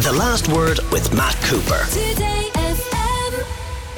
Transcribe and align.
The 0.00 0.12
Last 0.12 0.48
Word 0.48 0.80
with 0.90 1.14
Matt 1.14 1.36
Cooper. 1.42 1.84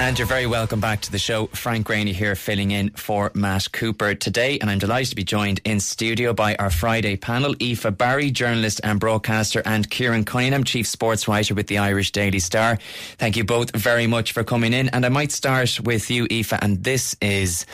And 0.00 0.18
you're 0.18 0.26
very 0.26 0.48
welcome 0.48 0.80
back 0.80 1.00
to 1.02 1.12
the 1.12 1.18
show. 1.18 1.46
Frank 1.46 1.86
Greaney 1.86 2.12
here, 2.12 2.34
filling 2.34 2.72
in 2.72 2.90
for 2.90 3.30
Matt 3.34 3.70
Cooper 3.70 4.16
today. 4.16 4.58
And 4.58 4.68
I'm 4.68 4.80
delighted 4.80 5.10
to 5.10 5.16
be 5.16 5.22
joined 5.22 5.60
in 5.64 5.78
studio 5.78 6.32
by 6.32 6.56
our 6.56 6.70
Friday 6.70 7.14
panel 7.14 7.54
Aoife 7.62 7.96
Barry, 7.96 8.32
journalist 8.32 8.80
and 8.82 8.98
broadcaster, 8.98 9.62
and 9.64 9.88
Kieran 9.88 10.24
Cunningham, 10.24 10.64
chief 10.64 10.88
sports 10.88 11.28
writer 11.28 11.54
with 11.54 11.68
the 11.68 11.78
Irish 11.78 12.10
Daily 12.10 12.40
Star. 12.40 12.80
Thank 13.18 13.36
you 13.36 13.44
both 13.44 13.70
very 13.76 14.08
much 14.08 14.32
for 14.32 14.42
coming 14.42 14.72
in. 14.72 14.88
And 14.88 15.06
I 15.06 15.08
might 15.08 15.30
start 15.30 15.78
with 15.78 16.10
you, 16.10 16.26
Aoife, 16.32 16.54
and 16.60 16.82
this 16.82 17.14
is 17.20 17.64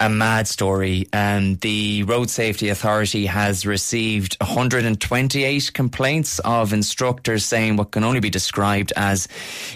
a 0.00 0.08
mad 0.08 0.48
story. 0.48 1.06
Um, 1.12 1.56
the 1.56 2.02
Road 2.04 2.30
Safety 2.30 2.70
Authority 2.70 3.26
has 3.26 3.66
received 3.66 4.36
128 4.40 5.72
complaints 5.74 6.38
of 6.40 6.72
instructors 6.72 7.44
saying 7.44 7.76
what 7.76 7.90
can 7.90 8.02
only 8.02 8.20
be 8.20 8.30
described 8.30 8.92
as 8.96 9.28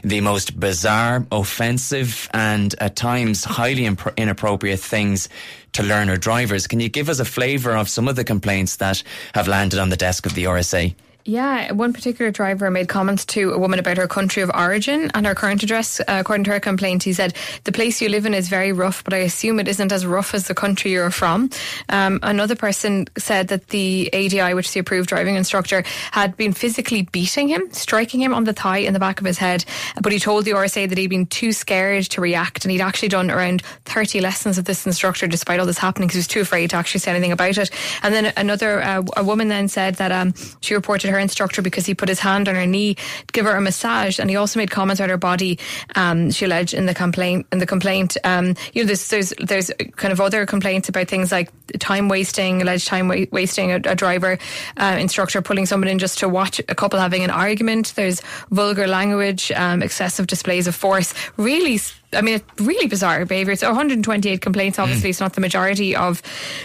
the 0.03 0.23
most 0.23 0.59
bizarre, 0.59 1.27
offensive, 1.31 2.29
and 2.33 2.75
at 2.81 2.97
times 2.97 3.45
highly 3.45 3.85
imp- 3.85 4.15
inappropriate 4.17 4.81
things 4.81 5.29
to 5.73 5.83
learner 5.83 6.17
drivers. 6.17 6.67
Can 6.67 6.81
you 6.81 6.89
give 6.89 7.11
us 7.11 7.19
a 7.19 7.25
flavour 7.25 7.77
of 7.77 7.89
some 7.89 8.09
of 8.09 8.17
the 8.17 8.25
complaints 8.25 8.77
that 8.77 9.03
have 9.35 9.47
landed 9.47 9.79
on 9.79 9.91
the 9.91 9.97
desk 9.97 10.25
of 10.25 10.35
the 10.35 10.45
RSA? 10.45 10.95
Yeah, 11.27 11.73
one 11.73 11.95
particular 11.95 12.31
driver 12.31 12.71
made 12.71 12.89
comments 12.89 13.25
to 13.27 13.53
a 13.53 13.59
woman 13.59 13.79
about 13.79 13.97
her 13.97 14.07
country 14.07 14.43
of 14.43 14.51
origin 14.55 15.11
and 15.15 15.25
her 15.25 15.35
current 15.35 15.63
address. 15.63 15.99
Uh, 16.01 16.19
according 16.21 16.45
to 16.45 16.51
her 16.51 16.61
complaint, 16.61 17.03
he 17.03 17.15
said, 17.15 17.33
The 17.65 17.73
place 17.73 18.03
you 18.03 18.11
live 18.11 18.27
in 18.27 18.35
is 18.35 18.49
very 18.49 18.73
rough, 18.73 19.03
but 19.03 19.15
I 19.15 19.19
assume 19.19 19.59
it 19.59 19.67
isn't 19.67 19.91
as 19.91 20.05
rough 20.05 20.35
as 20.35 20.49
the 20.49 20.55
country 20.55 20.91
you're 20.91 21.11
from. 21.11 21.49
Um, 21.89 22.21
another 22.23 22.55
person 22.55 23.07
said 23.17 23.49
that 23.49 23.69
the 23.69 24.11
ADI, 24.13 24.53
which 24.53 24.67
is 24.67 24.75
the 24.75 24.81
approved 24.81 25.09
driving 25.09 25.37
instructor, 25.37 25.83
had 26.11 26.37
been 26.37 26.53
physically 26.53 27.09
beating 27.11 27.49
him, 27.49 27.73
striking 27.73 28.21
him 28.21 28.35
on 28.35 28.45
the 28.45 28.53
thigh 28.53 28.79
in 28.79 28.93
the 28.93 29.01
back 29.01 29.19
of 29.19 29.27
his 29.27 29.39
head. 29.39 29.65
But 30.03 30.13
he 30.13 30.19
told 30.19 30.45
the 30.45 30.51
RSA 30.51 30.91
that 30.91 30.99
he'd 30.99 31.09
been 31.09 31.25
too 31.25 31.53
scared 31.53 32.05
to 32.11 32.21
react 32.21 32.67
and 32.67 32.73
he'd 32.73 32.83
actually 32.83 33.09
done 33.09 33.31
around 33.31 33.63
30 33.87 34.21
lessons 34.21 34.59
of 34.59 34.67
this 34.67 34.85
instructor 34.85 35.27
despite 35.27 35.59
all 35.59 35.65
this 35.65 35.79
happening 35.79 36.09
because 36.09 36.17
he 36.17 36.19
was 36.19 36.27
too 36.27 36.43
afraid 36.43 36.69
to 36.69 36.77
actually 36.77 37.01
say 37.01 37.13
anything 37.13 37.33
about 37.33 37.57
it. 37.57 37.71
And 38.03 38.13
then 38.13 38.31
another, 38.37 38.83
uh, 38.83 39.03
a 39.17 39.25
woman 39.25 39.49
then 39.49 39.69
said 39.69 39.95
that 39.95 40.13
um, 40.13 40.35
she 40.61 40.75
reported 40.75 41.14
her 41.15 41.21
instructor 41.21 41.63
because 41.63 41.87
he 41.87 41.95
put 41.95 42.09
his 42.09 42.21
hand 42.21 42.49
on 42.49 42.55
her 42.55 42.67
knee 42.67 42.95
to 42.95 43.33
give 43.33 43.47
her 43.47 43.57
a 43.57 43.61
massage, 43.61 44.19
and 44.19 44.29
he 44.29 44.37
also 44.37 44.59
made 44.59 44.71
comments 44.71 45.01
about 45.01 45.11
her 45.11 45.17
body. 45.17 45.59
Um, 45.95 46.31
she 46.31 46.45
alleged 46.45 46.75
in 46.75 46.87
the 46.87 46.95
complaint. 46.95 47.47
In 47.53 47.59
the 47.59 47.67
complaint, 47.67 48.17
um, 48.25 48.55
you 48.73 48.83
know, 48.83 48.87
there's 48.87 49.09
there's 49.09 49.33
there's 49.39 49.71
kind 49.97 50.13
of 50.13 50.21
other 50.21 50.47
complaints 50.47 50.89
about 50.89 51.09
things 51.09 51.33
like 51.33 51.51
time 51.79 52.09
wasting, 52.09 52.63
alleged 52.63 52.87
time 52.87 53.09
wa- 53.09 53.27
wasting, 53.31 53.73
a, 53.73 53.77
a 53.77 53.95
driver 53.95 54.39
uh, 54.77 54.97
instructor 54.99 55.41
pulling 55.43 55.67
someone 55.67 55.89
in 55.89 55.99
just 55.99 56.19
to 56.19 56.29
watch 56.29 56.61
a 56.69 56.75
couple 56.75 56.99
having 56.99 57.25
an 57.25 57.31
argument. 57.31 57.95
There's 57.97 58.21
vulgar 58.51 58.87
language, 58.87 59.53
um, 59.53 59.83
excessive 59.83 60.27
displays 60.27 60.67
of 60.67 60.75
force. 60.75 61.15
Really. 61.37 61.81
I 62.13 62.21
mean, 62.21 62.35
it's 62.37 62.61
really 62.61 62.87
bizarre 62.87 63.25
behaviour. 63.25 63.53
It's 63.53 63.63
128 63.63 64.41
complaints. 64.41 64.79
Obviously, 64.79 65.09
mm. 65.09 65.11
it's 65.11 65.21
not 65.21 65.33
the 65.33 65.41
majority 65.41 65.97
of 65.97 66.23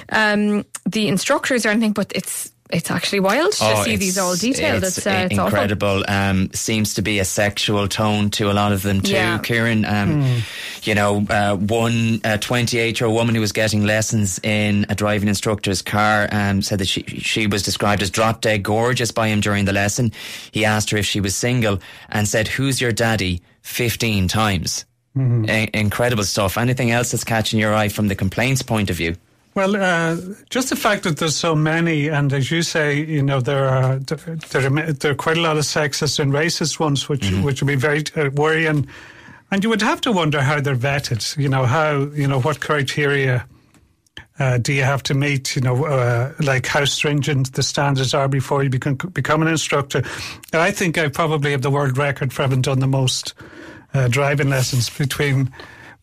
um, 0.09 0.65
the 0.85 1.07
instructors 1.07 1.65
or 1.65 1.69
anything, 1.69 1.93
but 1.93 2.11
it's 2.13 2.51
it's 2.69 2.91
actually 2.91 3.19
wild 3.19 3.51
to 3.53 3.63
oh, 3.63 3.83
see 3.83 3.95
these 3.95 4.17
all 4.17 4.35
detailed. 4.35 4.83
It's, 4.83 4.99
it's, 4.99 5.07
uh, 5.07 5.27
it's 5.29 5.37
incredible. 5.37 6.03
Um, 6.07 6.51
seems 6.53 6.93
to 6.95 7.01
be 7.01 7.17
a 7.17 7.25
sexual 7.25 7.87
tone 7.87 8.29
to 8.31 8.51
a 8.51 8.53
lot 8.53 8.71
of 8.71 8.83
them 8.83 9.01
too. 9.01 9.13
Yeah. 9.13 9.39
Kieran, 9.39 9.85
um, 9.85 10.23
mm. 10.23 10.85
you 10.87 10.93
know, 10.93 11.25
uh, 11.29 11.55
one 11.55 12.19
28 12.19 12.99
year 12.99 13.07
old 13.07 13.15
woman 13.15 13.33
who 13.33 13.41
was 13.41 13.51
getting 13.51 13.85
lessons 13.85 14.39
in 14.43 14.85
a 14.87 14.95
driving 14.95 15.27
instructor's 15.27 15.81
car 15.81 16.29
um, 16.31 16.61
said 16.61 16.79
that 16.79 16.87
she 16.87 17.01
she 17.03 17.47
was 17.47 17.63
described 17.63 18.03
as 18.03 18.11
drop 18.11 18.41
dead 18.41 18.61
gorgeous 18.61 19.11
by 19.11 19.27
him 19.29 19.39
during 19.39 19.65
the 19.65 19.73
lesson. 19.73 20.11
He 20.51 20.63
asked 20.63 20.91
her 20.91 20.97
if 20.97 21.05
she 21.07 21.21
was 21.21 21.35
single 21.35 21.79
and 22.09 22.27
said, 22.27 22.47
"Who's 22.47 22.79
your 22.79 22.91
daddy?" 22.91 23.41
15 23.63 24.27
times. 24.27 24.85
Mm-hmm. 25.17 25.45
A- 25.49 25.69
incredible 25.73 26.23
stuff. 26.23 26.57
Anything 26.57 26.91
else 26.91 27.11
that's 27.11 27.23
catching 27.23 27.59
your 27.59 27.73
eye 27.73 27.89
from 27.89 28.07
the 28.07 28.15
complaints 28.15 28.61
point 28.61 28.89
of 28.89 28.95
view? 28.95 29.15
Well, 29.59 29.75
uh, 29.75 30.15
just 30.49 30.69
the 30.69 30.77
fact 30.77 31.03
that 31.03 31.17
there's 31.17 31.35
so 31.35 31.53
many, 31.53 32.07
and 32.07 32.31
as 32.31 32.49
you 32.49 32.61
say, 32.61 33.03
you 33.03 33.21
know, 33.21 33.41
there 33.41 33.67
are 33.67 33.97
there 33.97 34.17
are, 34.65 34.93
there 34.93 35.11
are 35.11 35.15
quite 35.15 35.35
a 35.35 35.41
lot 35.41 35.57
of 35.57 35.63
sexist 35.63 36.17
and 36.17 36.31
racist 36.31 36.79
ones, 36.79 37.09
which 37.09 37.23
mm-hmm. 37.23 37.43
which 37.43 37.61
would 37.61 37.67
be 37.67 37.75
very 37.75 38.03
uh, 38.15 38.29
worrying. 38.29 38.87
And 39.51 39.61
you 39.61 39.69
would 39.69 39.81
have 39.81 39.99
to 40.01 40.13
wonder 40.13 40.39
how 40.39 40.61
they're 40.61 40.77
vetted. 40.77 41.35
You 41.35 41.49
know, 41.49 41.65
how 41.65 42.09
you 42.13 42.25
know 42.25 42.39
what 42.39 42.61
criteria 42.61 43.45
uh, 44.39 44.59
do 44.59 44.71
you 44.71 44.83
have 44.83 45.03
to 45.03 45.13
meet? 45.13 45.57
You 45.57 45.61
know, 45.63 45.85
uh, 45.85 46.31
like 46.39 46.65
how 46.65 46.85
stringent 46.85 47.51
the 47.51 47.63
standards 47.63 48.13
are 48.13 48.29
before 48.29 48.63
you 48.63 48.69
become 48.69 48.95
become 48.95 49.41
an 49.41 49.49
instructor. 49.49 50.03
And 50.53 50.61
I 50.61 50.71
think 50.71 50.97
I 50.97 51.09
probably 51.09 51.51
have 51.51 51.63
the 51.63 51.71
world 51.71 51.97
record 51.97 52.31
for 52.31 52.43
having 52.43 52.61
done 52.61 52.79
the 52.79 52.87
most 52.87 53.33
uh, 53.93 54.07
driving 54.07 54.47
lessons 54.47 54.89
between 54.89 55.51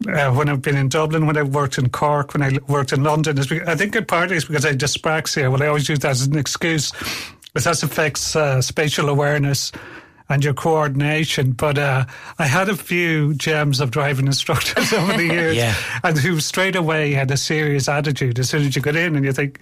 uh, 0.08 0.32
when 0.32 0.48
I've 0.48 0.62
been 0.62 0.76
in 0.76 0.88
Dublin, 0.88 1.26
when 1.26 1.36
I 1.36 1.42
worked 1.42 1.78
in 1.78 1.88
Cork, 1.88 2.34
when 2.34 2.42
I 2.42 2.58
worked 2.68 2.92
in 2.92 3.02
London. 3.02 3.38
I 3.66 3.74
think 3.74 3.96
it 3.96 4.08
partly 4.08 4.36
is 4.36 4.44
because 4.44 4.64
I 4.64 4.68
had 4.68 4.80
dyspraxia. 4.80 5.50
Well, 5.50 5.62
I 5.62 5.66
always 5.66 5.88
use 5.88 6.00
that 6.00 6.10
as 6.10 6.26
an 6.26 6.36
excuse, 6.36 6.92
but 7.54 7.64
that 7.64 7.82
affects 7.82 8.36
uh, 8.36 8.60
spatial 8.60 9.08
awareness 9.08 9.72
and 10.28 10.44
your 10.44 10.54
coordination. 10.54 11.52
But 11.52 11.78
uh, 11.78 12.04
I 12.38 12.46
had 12.46 12.68
a 12.68 12.76
few 12.76 13.34
gems 13.34 13.80
of 13.80 13.90
driving 13.90 14.26
instructors 14.34 14.92
over 14.92 15.14
the 15.14 15.24
years, 15.32 15.56
yeah. 15.56 15.74
and 16.04 16.18
who 16.18 16.40
straight 16.40 16.76
away 16.76 17.12
had 17.12 17.30
a 17.30 17.36
serious 17.36 17.88
attitude 17.88 18.38
as 18.38 18.50
soon 18.50 18.66
as 18.66 18.76
you 18.76 18.82
got 18.82 18.96
in, 18.96 19.16
and 19.16 19.24
you 19.24 19.32
think, 19.32 19.60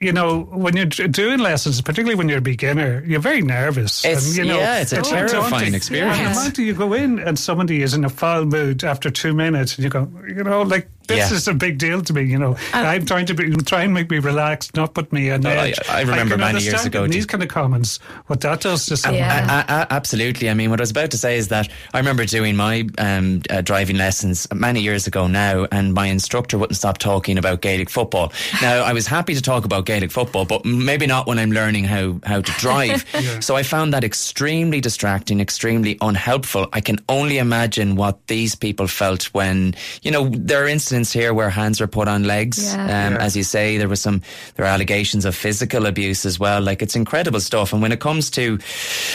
you 0.00 0.12
know, 0.12 0.40
when 0.42 0.76
you're 0.76 0.86
doing 0.86 1.40
lessons, 1.40 1.80
particularly 1.82 2.14
when 2.14 2.28
you're 2.28 2.38
a 2.38 2.42
beginner, 2.42 3.02
you're 3.04 3.20
very 3.20 3.42
nervous. 3.42 4.04
It's, 4.04 4.28
and, 4.28 4.36
you 4.36 4.44
know, 4.44 4.58
yeah, 4.58 4.80
it's 4.80 4.92
a 4.92 5.00
oh, 5.00 5.02
terrifying 5.02 5.74
experience. 5.74 6.18
And 6.18 6.54
the 6.54 6.62
you 6.62 6.74
go 6.74 6.92
in 6.92 7.18
and 7.18 7.36
somebody 7.36 7.82
is 7.82 7.94
in 7.94 8.04
a 8.04 8.08
foul 8.08 8.44
mood 8.44 8.84
after 8.84 9.10
two 9.10 9.34
minutes, 9.34 9.74
and 9.76 9.84
you 9.84 9.90
go, 9.90 10.08
you 10.26 10.44
know, 10.44 10.62
like 10.62 10.88
this 11.08 11.30
yeah. 11.30 11.36
is 11.36 11.48
a 11.48 11.54
big 11.54 11.78
deal 11.78 12.02
to 12.02 12.12
me. 12.12 12.22
You 12.22 12.38
know, 12.38 12.56
and 12.72 12.86
I'm 12.86 13.04
trying 13.04 13.26
to 13.26 13.34
be, 13.34 13.50
try 13.56 13.82
and 13.82 13.92
make 13.92 14.10
me 14.10 14.18
relaxed, 14.18 14.76
not 14.76 14.94
put 14.94 15.12
me 15.12 15.30
in. 15.30 15.40
No, 15.40 15.50
I, 15.50 15.72
I, 15.88 16.02
remember 16.02 16.34
I 16.34 16.38
many 16.52 16.62
years 16.62 16.84
ago 16.84 17.06
these 17.06 17.26
kind 17.26 17.42
of 17.42 17.48
comments. 17.48 17.98
What 18.26 18.40
that 18.42 18.60
does 18.60 18.86
to 18.86 18.96
someone. 18.96 19.20
Yeah. 19.20 19.64
I, 19.68 19.86
absolutely. 19.90 20.50
I 20.50 20.54
mean, 20.54 20.70
what 20.70 20.80
I 20.80 20.82
was 20.82 20.90
about 20.90 21.10
to 21.10 21.18
say 21.18 21.36
is 21.36 21.48
that 21.48 21.68
I 21.94 21.98
remember 21.98 22.24
doing 22.24 22.56
my 22.56 22.86
um, 22.98 23.42
uh, 23.50 23.62
driving 23.62 23.96
lessons 23.96 24.46
many 24.54 24.80
years 24.80 25.06
ago 25.06 25.26
now, 25.26 25.66
and 25.72 25.94
my 25.94 26.06
instructor 26.06 26.58
wouldn't 26.58 26.76
stop 26.76 26.98
talking 26.98 27.38
about 27.38 27.62
Gaelic 27.62 27.90
football. 27.90 28.32
now, 28.62 28.82
I 28.82 28.92
was 28.92 29.06
happy 29.06 29.34
to 29.34 29.42
talk 29.42 29.64
about 29.64 29.86
Gaelic 29.86 30.10
football, 30.10 30.44
but 30.44 30.64
maybe 30.64 31.06
not 31.06 31.26
when 31.26 31.38
I'm 31.38 31.50
learning 31.50 31.84
how 31.84 32.20
how 32.24 32.40
to 32.40 32.52
drive. 32.52 33.04
yeah. 33.14 33.40
So 33.40 33.56
I 33.56 33.62
found 33.62 33.92
that 33.94 34.04
extremely 34.04 34.80
distracting, 34.80 35.40
extremely 35.40 35.96
unhelpful. 36.00 36.68
I 36.72 36.80
can 36.80 36.98
only 37.08 37.38
imagine 37.38 37.96
what 37.96 38.26
these 38.26 38.54
people 38.54 38.86
felt 38.86 39.24
when 39.34 39.74
you 40.02 40.10
know 40.10 40.28
there 40.28 40.64
are 40.64 40.68
incidents 40.68 40.97
incidents 40.98 41.12
here 41.12 41.32
where 41.32 41.50
hands 41.50 41.80
are 41.80 41.86
put 41.86 42.08
on 42.08 42.24
legs. 42.24 42.58
Yeah. 42.58 42.82
Um, 42.82 43.14
yeah. 43.14 43.24
As 43.24 43.36
you 43.36 43.42
say, 43.44 43.78
there 43.78 43.88
was 43.88 44.00
some 44.00 44.20
there 44.56 44.66
are 44.66 44.68
allegations 44.68 45.24
of 45.24 45.34
physical 45.34 45.86
abuse 45.86 46.26
as 46.26 46.38
well. 46.38 46.60
Like 46.60 46.82
it's 46.82 46.96
incredible 46.96 47.40
stuff. 47.40 47.72
And 47.72 47.82
when 47.82 47.92
it 47.92 48.00
comes 48.00 48.30
to, 48.30 48.58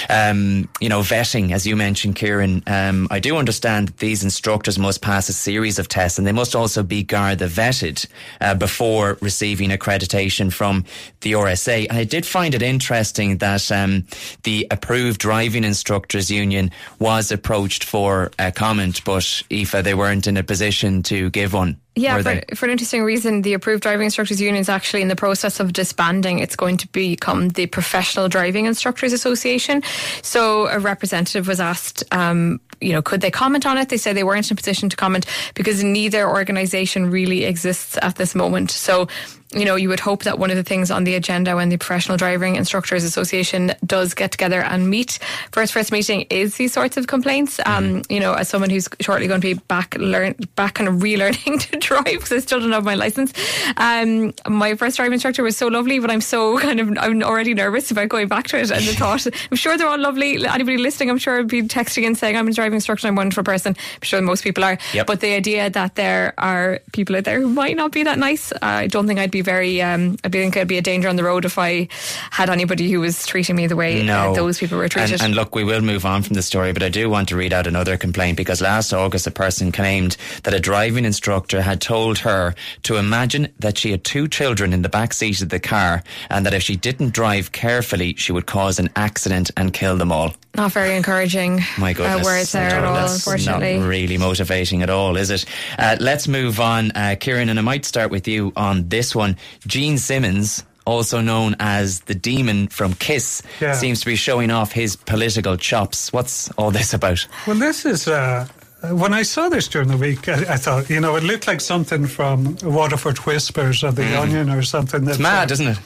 um, 0.10 0.70
you 0.80 0.90
know, 0.90 1.02
vetting, 1.02 1.52
as 1.54 1.66
you 1.66 1.76
mentioned, 1.76 2.16
Kieran, 2.16 2.64
um, 2.68 3.08
I 3.12 3.20
do 3.20 3.38
understand 3.38 3.88
that 3.88 3.98
these 3.98 4.24
instructors 4.24 4.80
must 4.80 5.02
pass 5.02 5.30
a 5.30 5.34
series 5.34 5.80
of 5.80 5.88
tests, 5.88 6.18
and 6.18 6.26
they 6.28 6.34
must 6.34 6.56
also 6.56 6.84
be 6.84 7.04
Garda 7.04 7.48
vetted 7.48 8.08
uh, 8.42 8.56
before 8.56 9.18
receiving 9.22 9.70
accreditation 9.70 10.52
from 10.52 10.86
the 11.24 11.34
RSA. 11.34 11.92
I 11.92 12.04
did 12.04 12.26
find 12.26 12.54
it 12.54 12.62
interesting 12.62 13.38
that 13.38 13.72
um, 13.72 14.06
the 14.44 14.68
approved 14.70 15.20
driving 15.20 15.64
instructors 15.64 16.30
union 16.30 16.72
was 17.00 17.32
approached 17.32 17.84
for 17.84 18.32
a 18.38 18.52
comment, 18.52 19.04
but 19.04 19.44
Aoife, 19.52 19.84
they 19.84 19.94
weren't 19.94 20.28
in 20.28 20.38
a 20.38 20.44
position 20.44 21.02
to 21.04 21.30
give 21.32 21.54
one. 21.54 21.80
Yeah, 21.96 22.22
for, 22.24 22.42
for, 22.56 22.66
an 22.66 22.72
interesting 22.72 23.04
reason, 23.04 23.44
the 23.44 23.54
Approved 23.54 23.84
Driving 23.84 24.06
Instructors 24.06 24.42
Union 24.42 24.60
is 24.60 24.68
actually 24.68 25.04
in 25.04 25.10
the 25.10 25.16
process 25.16 25.60
of 25.60 25.74
disbanding. 25.74 26.40
It's 26.40 26.56
going 26.56 26.78
to 26.78 26.88
become 26.88 27.50
the 27.50 27.68
Professional 27.68 28.28
Driving 28.28 28.66
Instructors 28.66 29.14
Association. 29.14 29.84
So 30.24 30.68
a 30.68 30.80
representative 30.80 31.48
was 31.48 31.60
asked, 31.60 32.04
um, 32.12 32.60
you 32.82 32.94
know, 32.94 33.04
could 33.04 33.22
they 33.22 33.30
comment 33.30 33.68
on 33.68 33.78
it? 33.78 33.90
They 33.90 33.98
said 33.98 34.16
they 34.16 34.24
weren't 34.24 34.50
in 34.50 34.56
a 34.56 34.58
position 34.58 34.90
to 34.90 34.96
comment 34.96 35.28
because 35.54 35.84
neither 35.84 36.28
organisation 36.28 37.12
really 37.12 37.46
exists 37.46 37.96
at 38.02 38.16
this 38.16 38.34
moment. 38.34 38.72
So 38.72 39.08
you 39.56 39.66
know, 39.66 39.76
you 39.76 39.90
would 39.90 40.00
hope 40.00 40.24
that 40.24 40.40
one 40.40 40.50
of 40.50 40.58
the 40.58 40.64
things 40.64 40.92
on 40.92 41.04
the 41.04 41.16
agenda 41.16 41.56
when 41.56 41.70
the 41.70 41.78
Professional 41.78 42.18
Driving 42.18 42.56
Instructors 42.56 43.04
Association 43.04 43.74
does 43.86 44.14
get 44.14 44.32
together 44.32 44.62
and 44.62 44.90
meet 44.90 45.20
for 45.52 45.62
its 45.62 45.72
first 45.72 45.92
meeting 45.92 46.22
is 46.30 46.56
these 46.56 46.74
sorts 46.74 46.98
of 46.98 47.08
complaints. 47.08 47.60
Um, 47.66 48.02
mm-hmm. 48.02 48.12
You 48.12 48.20
know, 48.20 48.34
as 48.34 48.50
someone 48.50 48.70
who's 48.70 48.90
shortly 49.00 49.28
going 49.28 49.42
to 49.42 49.56
be 49.56 49.60
back 49.68 49.96
learn 49.96 50.36
back 50.56 50.80
of 50.80 50.88
relearning 50.96 51.60
to 51.72 51.80
drive 51.84 52.06
because 52.06 52.32
I 52.32 52.40
still 52.40 52.60
don't 52.60 52.72
have 52.72 52.86
my 52.86 52.96
license. 52.96 53.34
Um, 53.78 54.34
my 54.48 54.76
first 54.76 54.98
driving 54.98 55.14
instructor 55.14 55.44
was 55.44 55.58
so 55.58 55.68
lovely, 55.68 56.00
but 56.00 56.10
I'm 56.12 56.22
so 56.22 56.58
kind 56.66 56.80
of 56.80 56.98
I'm 56.98 57.22
already 57.24 57.54
nervous 57.54 57.92
about 57.92 58.10
going 58.10 58.28
back 58.28 58.48
to 58.48 58.60
it. 58.60 58.72
And 58.72 58.86
the 58.86 58.94
thought, 58.94 59.26
I'm 59.52 59.58
sure 59.58 59.78
they're 59.78 59.88
all 59.88 60.00
lovely. 60.00 60.46
Anybody 60.46 60.78
listening, 60.78 61.10
I'm 61.10 61.18
sure 61.18 61.40
I'd 61.40 61.48
be 61.48 61.64
texting 61.64 62.06
and 62.06 62.18
saying 62.18 62.38
I'm 62.38 62.48
a 62.48 62.54
driving 62.54 62.76
instructor. 62.76 63.08
I'm 63.08 63.16
a 63.16 63.18
wonderful 63.18 63.44
person. 63.44 63.76
I'm 63.78 64.02
sure 64.02 64.22
most 64.22 64.44
people 64.44 64.64
are. 64.64 64.78
Yep. 64.94 65.08
But 65.08 65.20
the 65.20 65.34
idea 65.34 65.70
that 65.70 65.96
there 65.96 66.34
are 66.38 66.80
people 66.92 67.16
out 67.16 67.26
there 67.26 67.40
who 67.40 67.50
might 67.50 67.76
not 67.76 67.92
be 67.92 68.04
that 68.04 68.20
nice, 68.20 68.54
I 68.62 68.88
don't 68.88 69.08
think 69.08 69.20
I'd 69.20 69.32
be 69.32 69.42
very. 69.42 69.82
Um, 69.82 70.18
I 70.24 70.30
think 70.30 70.58
I'd 70.58 70.68
be 70.68 70.78
a 70.78 70.82
danger 70.82 71.10
on 71.10 71.16
the 71.16 71.24
road 71.24 71.46
if 71.46 71.58
I 71.58 71.88
had 72.32 72.50
anybody 72.50 72.92
who 72.92 73.02
was 73.02 73.26
treating 73.26 73.56
me 73.56 73.68
the 73.68 73.76
way 73.76 74.08
uh, 74.08 74.34
those 74.34 74.60
people 74.60 74.78
were 74.78 74.90
treated. 74.90 75.14
And, 75.14 75.22
and 75.22 75.36
look, 75.36 75.56
we 75.56 75.64
will 75.64 75.82
move 75.82 76.06
on 76.06 76.24
from 76.24 76.36
the 76.36 76.42
story, 76.42 76.74
but 76.74 76.84
I 76.84 76.90
do 76.90 77.10
want 77.10 77.30
to 77.30 77.36
read 77.36 77.54
out 77.54 77.68
another 77.68 77.98
complaint 77.98 78.38
because 78.38 78.62
last 78.62 78.94
August 78.94 79.28
a 79.28 79.32
person 79.32 79.72
claimed 79.72 80.18
that 80.44 80.54
a 80.54 80.60
driving 80.60 81.06
instructor 81.06 81.62
had 81.62 81.73
told 81.76 82.18
her 82.20 82.56
to 82.84 82.96
imagine 82.98 83.48
that 83.60 83.78
she 83.78 83.92
had 83.92 84.04
two 84.04 84.28
children 84.28 84.74
in 84.74 84.82
the 84.82 84.90
back 84.90 85.14
seat 85.14 85.42
of 85.42 85.50
the 85.50 85.60
car 85.60 86.04
and 86.30 86.46
that 86.46 86.54
if 86.54 86.64
she 86.64 86.76
didn't 86.76 87.14
drive 87.14 87.52
carefully, 87.52 88.16
she 88.16 88.32
would 88.32 88.46
cause 88.46 88.80
an 88.80 88.90
accident 88.96 89.52
and 89.58 89.74
kill 89.74 89.98
them 89.98 90.12
all. 90.12 90.34
not 90.56 90.72
very 90.72 90.96
encouraging. 90.96 91.62
My 91.78 91.94
goodness. 91.94 92.22
uh, 92.22 92.30
words 92.30 92.52
there 92.52 92.70
at 92.70 92.84
all. 92.84 92.94
That's 92.96 93.16
Unfortunately, 93.16 93.78
Not 93.80 93.88
really 93.88 94.18
motivating 94.18 94.82
at 94.84 94.90
all, 94.90 95.18
is 95.18 95.30
it? 95.32 95.46
Uh, 95.80 95.98
let's 96.00 96.28
move 96.28 96.60
on, 96.60 96.92
uh, 96.92 97.16
Kieran, 97.20 97.50
and 97.50 97.58
I 97.58 97.62
might 97.62 97.86
start 97.86 98.12
with 98.12 98.28
you 98.28 98.54
on 98.56 98.88
this 98.90 99.16
one. 99.16 99.38
Gene 99.68 99.98
Simmons. 99.98 100.64
Also 100.86 101.22
known 101.22 101.56
as 101.62 102.02
the 102.02 102.14
demon 102.14 102.68
from 102.68 102.94
Kiss, 102.96 103.42
Yeah. 103.62 103.72
seems 103.72 104.02
to 104.02 104.06
be 104.06 104.18
showing 104.18 104.52
off 104.52 104.74
his 104.74 104.98
political 104.98 105.56
chops. 105.56 106.12
What's 106.12 106.52
all 106.58 106.72
this 106.72 106.94
about? 106.94 107.26
Well, 107.48 107.56
this 107.56 107.86
is. 107.86 108.06
Uh, 108.06 108.46
when 108.92 109.14
I 109.14 109.24
saw 109.24 109.50
this 109.50 109.68
during 109.68 109.88
the 109.88 109.98
week, 109.98 110.28
I, 110.28 110.54
I 110.54 110.58
thought, 110.58 110.90
you 110.90 111.00
know, 111.00 111.16
it 111.16 111.24
looked 111.24 111.48
like 111.48 111.62
something 111.62 112.06
from 112.06 112.58
Waterford 112.64 113.18
Whispers 113.20 113.84
or 113.84 113.92
The 113.92 114.20
Onion 114.20 114.50
or 114.50 114.62
something. 114.62 115.02
Mm. 115.02 115.10
It's 115.10 115.20
mad, 115.20 115.52
isn't 115.52 115.68
it? 115.68 115.80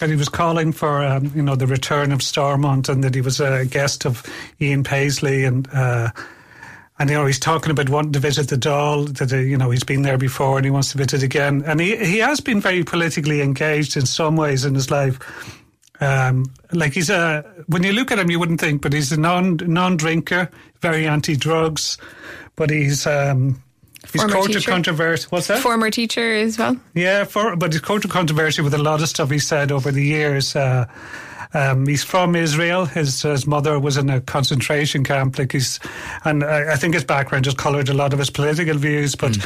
And 0.00 0.10
he 0.10 0.16
was 0.16 0.28
calling 0.28 0.72
for, 0.72 1.04
um, 1.04 1.30
you 1.34 1.42
know, 1.42 1.54
the 1.54 1.66
return 1.66 2.10
of 2.10 2.22
Stormont, 2.22 2.88
and 2.88 3.04
that 3.04 3.14
he 3.14 3.20
was 3.20 3.38
a 3.38 3.66
guest 3.66 4.06
of 4.06 4.24
Ian 4.60 4.82
Paisley, 4.82 5.44
and 5.44 5.68
uh, 5.72 6.10
and 6.98 7.10
you 7.10 7.16
know 7.16 7.26
he's 7.26 7.38
talking 7.38 7.70
about 7.70 7.90
wanting 7.90 8.12
to 8.12 8.18
visit 8.18 8.48
the 8.48 8.56
Dáil. 8.56 9.16
That 9.18 9.32
uh, 9.32 9.36
you 9.36 9.58
know 9.58 9.70
he's 9.70 9.84
been 9.84 10.02
there 10.02 10.18
before, 10.18 10.56
and 10.56 10.64
he 10.64 10.70
wants 10.70 10.92
to 10.92 10.98
visit 10.98 11.22
again. 11.22 11.62
And 11.66 11.80
he 11.80 11.96
he 11.96 12.18
has 12.18 12.40
been 12.40 12.62
very 12.62 12.82
politically 12.82 13.42
engaged 13.42 13.96
in 13.96 14.06
some 14.06 14.36
ways 14.36 14.64
in 14.64 14.74
his 14.74 14.90
life. 14.90 15.18
Um, 16.00 16.46
like 16.72 16.94
he's 16.94 17.10
a 17.10 17.44
when 17.66 17.82
you 17.82 17.92
look 17.92 18.10
at 18.10 18.18
him, 18.18 18.30
you 18.30 18.38
wouldn't 18.38 18.60
think, 18.60 18.80
but 18.80 18.94
he's 18.94 19.12
a 19.12 19.20
non 19.20 19.56
non 19.56 19.98
drinker, 19.98 20.50
very 20.80 21.06
anti 21.06 21.36
drugs, 21.36 21.98
but 22.56 22.70
he's. 22.70 23.06
Um, 23.06 23.62
He's 24.12 24.22
Former 24.22 24.34
quoted 24.34 24.52
teacher. 24.54 24.70
controversy. 24.70 25.26
What's 25.28 25.48
that? 25.48 25.60
former 25.60 25.90
teacher 25.90 26.32
as 26.32 26.58
well. 26.58 26.74
Yeah, 26.94 27.24
for, 27.24 27.54
but 27.54 27.70
he's 27.70 27.82
quoted 27.82 28.10
controversy 28.10 28.62
with 28.62 28.72
a 28.72 28.78
lot 28.78 29.02
of 29.02 29.08
stuff 29.10 29.30
he 29.30 29.38
said 29.38 29.70
over 29.70 29.92
the 29.92 30.02
years. 30.02 30.56
Uh, 30.56 30.86
um, 31.52 31.86
he's 31.86 32.02
from 32.02 32.34
Israel. 32.34 32.86
His 32.86 33.20
his 33.22 33.46
mother 33.46 33.78
was 33.78 33.98
in 33.98 34.08
a 34.08 34.22
concentration 34.22 35.04
camp. 35.04 35.38
Like 35.38 35.52
he's, 35.52 35.80
and 36.24 36.42
I, 36.42 36.72
I 36.72 36.76
think 36.76 36.94
his 36.94 37.04
background 37.04 37.44
just 37.44 37.58
coloured 37.58 37.90
a 37.90 37.94
lot 37.94 38.14
of 38.14 38.18
his 38.18 38.30
political 38.30 38.78
views. 38.78 39.14
But 39.14 39.36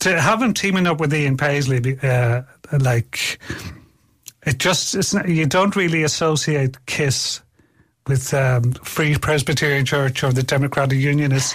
to 0.00 0.20
have 0.20 0.42
him 0.42 0.52
teaming 0.52 0.86
up 0.86 1.00
with 1.00 1.12
Ian 1.14 1.38
Paisley, 1.38 1.98
uh, 2.02 2.42
like 2.78 3.38
it 4.44 4.58
just 4.58 4.94
it's 4.94 5.14
not, 5.14 5.28
you 5.30 5.46
don't 5.46 5.74
really 5.74 6.02
associate 6.02 6.76
Kiss 6.84 7.40
with 8.08 8.32
um, 8.34 8.72
Free 8.82 9.16
Presbyterian 9.16 9.84
Church 9.84 10.24
or 10.24 10.32
the 10.32 10.42
Democratic 10.42 10.98
Unionists. 10.98 11.54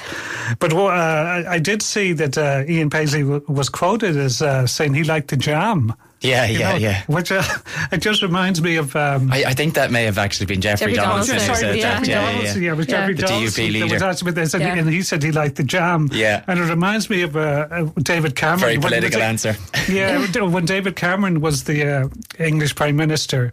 But 0.59 0.73
uh, 0.73 0.85
I, 0.85 1.53
I 1.55 1.59
did 1.59 1.81
see 1.81 2.13
that 2.13 2.37
uh, 2.37 2.63
Ian 2.67 2.89
Paisley 2.89 3.21
w- 3.21 3.43
was 3.47 3.69
quoted 3.69 4.15
as 4.17 4.41
uh, 4.41 4.65
saying 4.67 4.93
he 4.93 5.03
liked 5.03 5.29
the 5.29 5.37
jam. 5.37 5.93
Yeah, 6.21 6.45
you 6.45 6.59
yeah, 6.59 6.71
know, 6.71 6.77
yeah. 6.77 7.03
Which 7.07 7.33
uh, 7.33 7.43
it 7.91 7.97
just 8.01 8.21
reminds 8.21 8.61
me 8.61 8.77
of. 8.77 8.95
Um, 8.95 9.29
I, 9.29 9.43
I 9.47 9.53
think 9.53 9.73
that 9.73 9.91
may 9.91 10.03
have 10.05 10.17
actually 10.17 10.45
been 10.45 10.61
Jeffrey, 10.61 10.93
Jeffrey 10.93 10.95
Donaldson 11.03 11.35
who 11.35 11.39
Donaldson. 11.41 11.65
said 11.67 11.75
Yeah. 11.77 11.83
that. 11.83 12.05
Jeffrey 12.05 12.07
Yeah, 12.13 12.21
yeah, 12.21 12.31
Donaldson, 12.31 12.61
yeah. 12.61 12.65
yeah, 12.67 12.71
it 12.73 12.77
was 12.77 12.87
Yeah. 12.87 12.93
Jeffrey 12.99 13.13
The 13.15 13.21
DUP 13.23 13.27
Donaldson 13.27 13.63
that 13.65 13.71
leader. 13.73 13.93
was 13.95 14.01
asked 14.03 14.23
with 14.23 14.35
this, 14.35 14.53
and, 14.53 14.63
Yeah. 14.63 14.75
and 14.75 14.89
he 14.89 15.01
said 15.01 15.21
he 15.23 15.31
liked 15.33 15.55
the 15.57 15.63
jam. 15.65 16.07
Yeah. 16.13 16.43
and 16.47 16.59
it 16.59 16.63
reminds 16.63 17.09
me 17.09 17.23
of 17.23 17.35
uh, 17.35 17.67
uh, 17.69 17.89
David 18.01 18.37
Cameron. 18.37 18.59
Very 18.59 18.73
When- 18.77 18.81
political 18.83 19.19
when- 19.19 19.29
answer. 19.29 19.57
yeah, 19.89 20.25
when 20.45 20.63
David 20.65 20.95
Cameron 20.95 21.41
was 21.41 21.65
the 21.65 21.85
uh, 22.03 22.07
English 22.39 22.75
Prime 22.75 22.95
Minister, 22.95 23.51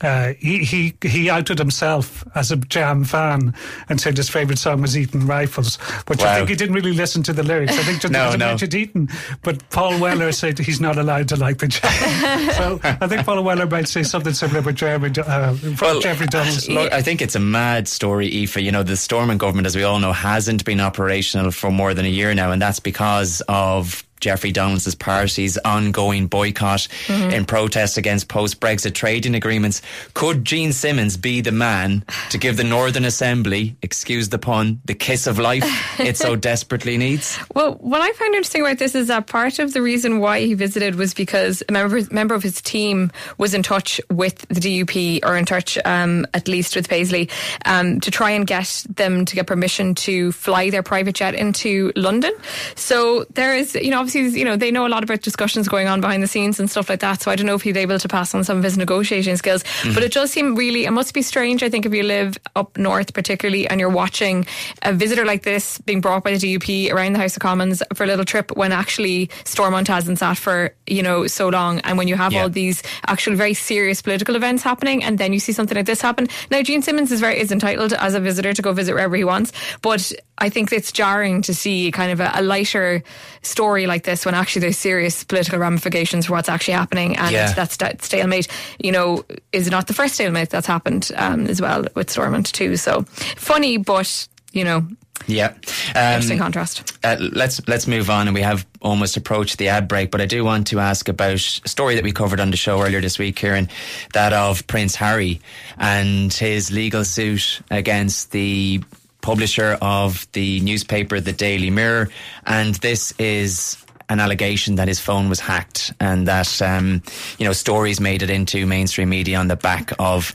uh, 0.00 0.32
he, 0.38 0.64
he 0.64 0.94
he 1.02 1.30
outed 1.30 1.58
himself 1.58 2.24
as 2.34 2.50
a 2.50 2.56
Jam 2.56 3.04
fan 3.04 3.54
and 3.88 4.00
said 4.00 4.16
his 4.16 4.28
favourite 4.28 4.58
song 4.58 4.82
was 4.82 4.96
Eton 4.98 5.26
Rifles, 5.26 5.76
which 6.06 6.22
I 6.22 6.38
think 6.38 6.48
he 6.48 6.56
didn't 6.56 6.74
really 6.74 6.92
listen 6.92 7.22
to 7.24 7.32
the 7.32 7.42
lyrics. 7.42 7.78
I 7.78 7.82
think 7.82 8.00
just 8.00 8.12
No, 8.12 8.30
no. 8.32 8.38
mentioned 8.38 8.74
Eton, 8.74 9.08
but 9.42 9.68
Paul 9.70 10.00
Weller 10.00 10.32
said 10.42 10.58
he's 10.58 10.80
not 10.80 10.98
allowed 10.98 11.28
to 11.28 11.36
like 11.36 11.58
the 11.58 11.68
Jam. 11.68 12.50
so 12.52 12.80
I 12.82 13.06
think 13.06 13.24
Paul 13.24 13.42
Weller 13.44 13.66
might 13.66 13.86
say 13.88 14.02
something 14.02 14.32
similar 14.32 14.62
with 14.62 14.76
Jeremy, 14.76 15.10
uh, 15.24 15.54
Jeffrey 16.00 16.26
Donaldson. 16.26 16.74
Look, 16.74 16.92
I 16.92 17.02
think 17.02 17.22
it's 17.22 17.36
a 17.36 17.40
mad 17.40 17.86
story, 17.86 18.26
Aoife. 18.28 18.56
You 18.56 18.72
know, 18.72 18.82
the 18.82 18.96
Stormont 18.96 19.38
government, 19.38 19.66
as 19.66 19.76
we 19.76 19.84
all 19.84 20.00
know, 20.00 20.12
hasn't 20.12 20.64
been 20.64 20.80
operational 20.80 21.50
for 21.52 21.70
more 21.70 21.94
than 21.94 22.06
a 22.06 22.08
year 22.08 22.34
now, 22.34 22.50
and 22.50 22.60
that's 22.60 22.80
because 22.80 23.40
of 23.48 24.04
Jeffrey 24.22 24.52
Donaldson's 24.52 24.94
party's 24.94 25.58
ongoing 25.58 26.28
boycott 26.28 26.86
in 27.08 27.44
protest 27.44 27.98
against 27.98 28.28
post-Brexit 28.28 28.94
trading 28.94 29.34
agreements. 29.34 29.82
Could 30.14 30.44
Gene 30.44 30.72
Simmons 30.72 31.16
be 31.16 31.40
the 31.40 31.52
man 31.52 32.04
to 32.30 32.38
give 32.38 32.56
the 32.56 32.64
Northern 32.64 33.04
Assembly, 33.04 33.76
excuse 33.82 34.28
the 34.28 34.38
pun, 34.38 34.80
the 34.84 34.94
kiss 34.94 35.26
of 35.26 35.38
life 35.38 35.64
it 36.00 36.16
so 36.16 36.36
desperately 36.36 36.96
needs? 36.96 37.36
Well, 37.54 37.74
what 37.74 38.00
I 38.00 38.12
find 38.12 38.34
interesting 38.34 38.62
about 38.62 38.78
this 38.78 38.94
is 38.94 39.08
that 39.08 39.26
part 39.26 39.58
of 39.58 39.72
the 39.72 39.82
reason 39.82 40.20
why 40.20 40.40
he 40.40 40.54
visited 40.54 40.94
was 40.94 41.14
because 41.14 41.62
a 41.68 41.72
member, 41.72 42.00
member 42.12 42.34
of 42.34 42.44
his 42.44 42.62
team 42.62 43.10
was 43.38 43.54
in 43.54 43.64
touch 43.64 44.00
with 44.08 44.38
the 44.48 44.60
DUP, 44.60 45.24
or 45.24 45.36
in 45.36 45.44
touch 45.44 45.78
um, 45.84 46.26
at 46.32 46.46
least 46.46 46.76
with 46.76 46.88
Paisley, 46.88 47.28
um, 47.64 47.98
to 48.00 48.10
try 48.12 48.30
and 48.30 48.46
get 48.46 48.86
them 48.88 49.24
to 49.24 49.34
get 49.34 49.48
permission 49.48 49.94
to 49.96 50.30
fly 50.30 50.70
their 50.70 50.82
private 50.82 51.16
jet 51.16 51.34
into 51.34 51.92
London. 51.96 52.32
So 52.76 53.24
there 53.34 53.56
is, 53.56 53.74
you 53.74 53.90
know, 53.90 53.98
obviously, 53.98 54.11
you 54.14 54.44
know, 54.44 54.56
they 54.56 54.70
know 54.70 54.86
a 54.86 54.88
lot 54.88 55.02
about 55.02 55.22
discussions 55.22 55.68
going 55.68 55.88
on 55.88 56.00
behind 56.00 56.22
the 56.22 56.26
scenes 56.26 56.60
and 56.60 56.70
stuff 56.70 56.88
like 56.88 57.00
that. 57.00 57.20
So 57.22 57.30
I 57.30 57.36
don't 57.36 57.46
know 57.46 57.54
if 57.54 57.62
he's 57.62 57.76
able 57.76 57.98
to 57.98 58.08
pass 58.08 58.34
on 58.34 58.44
some 58.44 58.58
of 58.58 58.64
his 58.64 58.76
negotiating 58.78 59.36
skills, 59.36 59.62
mm-hmm. 59.62 59.94
but 59.94 60.02
it 60.02 60.12
does 60.12 60.30
seem 60.30 60.54
really, 60.54 60.84
it 60.84 60.90
must 60.90 61.14
be 61.14 61.22
strange. 61.22 61.62
I 61.62 61.68
think 61.68 61.86
if 61.86 61.94
you 61.94 62.02
live 62.02 62.36
up 62.56 62.76
north, 62.76 63.14
particularly, 63.14 63.66
and 63.68 63.80
you're 63.80 63.90
watching 63.90 64.46
a 64.82 64.92
visitor 64.92 65.24
like 65.24 65.42
this 65.42 65.78
being 65.78 66.00
brought 66.00 66.24
by 66.24 66.36
the 66.36 66.38
DUP 66.38 66.92
around 66.92 67.14
the 67.14 67.18
House 67.18 67.36
of 67.36 67.42
Commons 67.42 67.82
for 67.94 68.04
a 68.04 68.06
little 68.06 68.24
trip 68.24 68.56
when 68.56 68.72
actually 68.72 69.30
Stormont 69.44 69.88
hasn't 69.88 70.18
sat 70.18 70.38
for, 70.38 70.74
you 70.86 71.02
know, 71.02 71.26
so 71.26 71.48
long. 71.48 71.80
And 71.80 71.98
when 71.98 72.08
you 72.08 72.16
have 72.16 72.32
Yeah. 72.32 72.42
all 72.42 72.48
these 72.48 72.82
actually 73.06 73.36
very 73.36 73.54
serious 73.54 74.02
political 74.02 74.36
events 74.36 74.62
happening 74.62 75.02
and 75.04 75.18
then 75.18 75.32
you 75.32 75.38
see 75.40 75.52
something 75.52 75.76
like 75.76 75.86
this 75.86 76.00
happen. 76.00 76.28
Now, 76.50 76.62
Gene 76.62 76.82
Simmons 76.82 77.12
is 77.12 77.20
very, 77.20 77.38
is 77.40 77.52
entitled 77.52 77.92
as 77.92 78.14
a 78.14 78.20
visitor 78.20 78.52
to 78.52 78.62
go 78.62 78.72
visit 78.72 78.92
wherever 78.92 79.16
he 79.16 79.24
wants, 79.24 79.52
but 79.80 80.12
I 80.42 80.48
think 80.50 80.72
it's 80.72 80.90
jarring 80.92 81.42
to 81.42 81.54
see 81.54 81.90
kind 81.92 82.10
of 82.12 82.20
a, 82.20 82.30
a 82.34 82.42
lighter 82.42 83.02
story 83.42 83.86
like 83.86 84.02
this 84.02 84.26
when 84.26 84.34
actually 84.34 84.60
there's 84.60 84.78
serious 84.78 85.24
political 85.24 85.58
ramifications 85.58 86.26
for 86.26 86.32
what's 86.32 86.48
actually 86.48 86.74
happening. 86.74 87.16
And 87.16 87.30
Yeah. 87.32 87.52
that 87.54 87.70
sta- 87.70 87.96
stalemate, 88.00 88.48
you 88.82 88.90
know, 88.92 89.24
is 89.52 89.70
not 89.70 89.86
the 89.86 89.94
first 89.94 90.14
stalemate 90.14 90.50
that's 90.50 90.66
happened 90.66 91.10
um, 91.16 91.46
as 91.46 91.60
well 91.60 91.84
with 91.94 92.10
Stormont 92.10 92.52
too. 92.52 92.76
So 92.76 93.02
funny, 93.36 93.76
but, 93.78 94.28
you 94.52 94.64
know, 94.64 94.86
Yeah. 95.28 95.52
interesting 95.94 96.38
Um, 96.38 96.44
contrast. 96.44 96.98
Uh, 97.04 97.16
let's 97.20 97.60
let's 97.68 97.86
move 97.86 98.10
on, 98.10 98.26
and 98.26 98.34
we 98.34 98.42
have 98.42 98.66
almost 98.80 99.16
approached 99.16 99.58
the 99.58 99.68
ad 99.68 99.86
break. 99.86 100.10
But 100.10 100.20
I 100.20 100.26
do 100.26 100.42
want 100.44 100.66
to 100.68 100.80
ask 100.80 101.08
about 101.08 101.34
a 101.64 101.68
story 101.68 101.94
that 101.94 102.02
we 102.04 102.10
covered 102.12 102.40
on 102.40 102.50
the 102.50 102.56
show 102.56 102.80
earlier 102.82 103.00
this 103.00 103.18
week, 103.18 103.36
Kieran, 103.36 103.68
that 104.14 104.32
of 104.32 104.66
Prince 104.66 104.96
Harry 104.96 105.40
and 105.78 106.32
his 106.34 106.70
legal 106.72 107.04
suit 107.04 107.60
against 107.70 108.32
the 108.32 108.80
publisher 109.22 109.78
of 109.80 110.30
the 110.32 110.60
newspaper, 110.60 111.20
the 111.20 111.32
Daily 111.32 111.70
Mirror, 111.70 112.10
and 112.44 112.74
this 112.76 113.12
is 113.18 113.82
an 114.08 114.20
allegation 114.20 114.74
that 114.74 114.88
his 114.88 115.00
phone 115.00 115.30
was 115.30 115.40
hacked 115.40 115.92
and 115.98 116.28
that 116.28 116.60
um, 116.60 117.02
you 117.38 117.46
know 117.46 117.52
stories 117.52 117.98
made 117.98 118.22
it 118.22 118.28
into 118.28 118.66
mainstream 118.66 119.08
media 119.08 119.38
on 119.38 119.48
the 119.48 119.56
back 119.56 119.92
of 119.98 120.34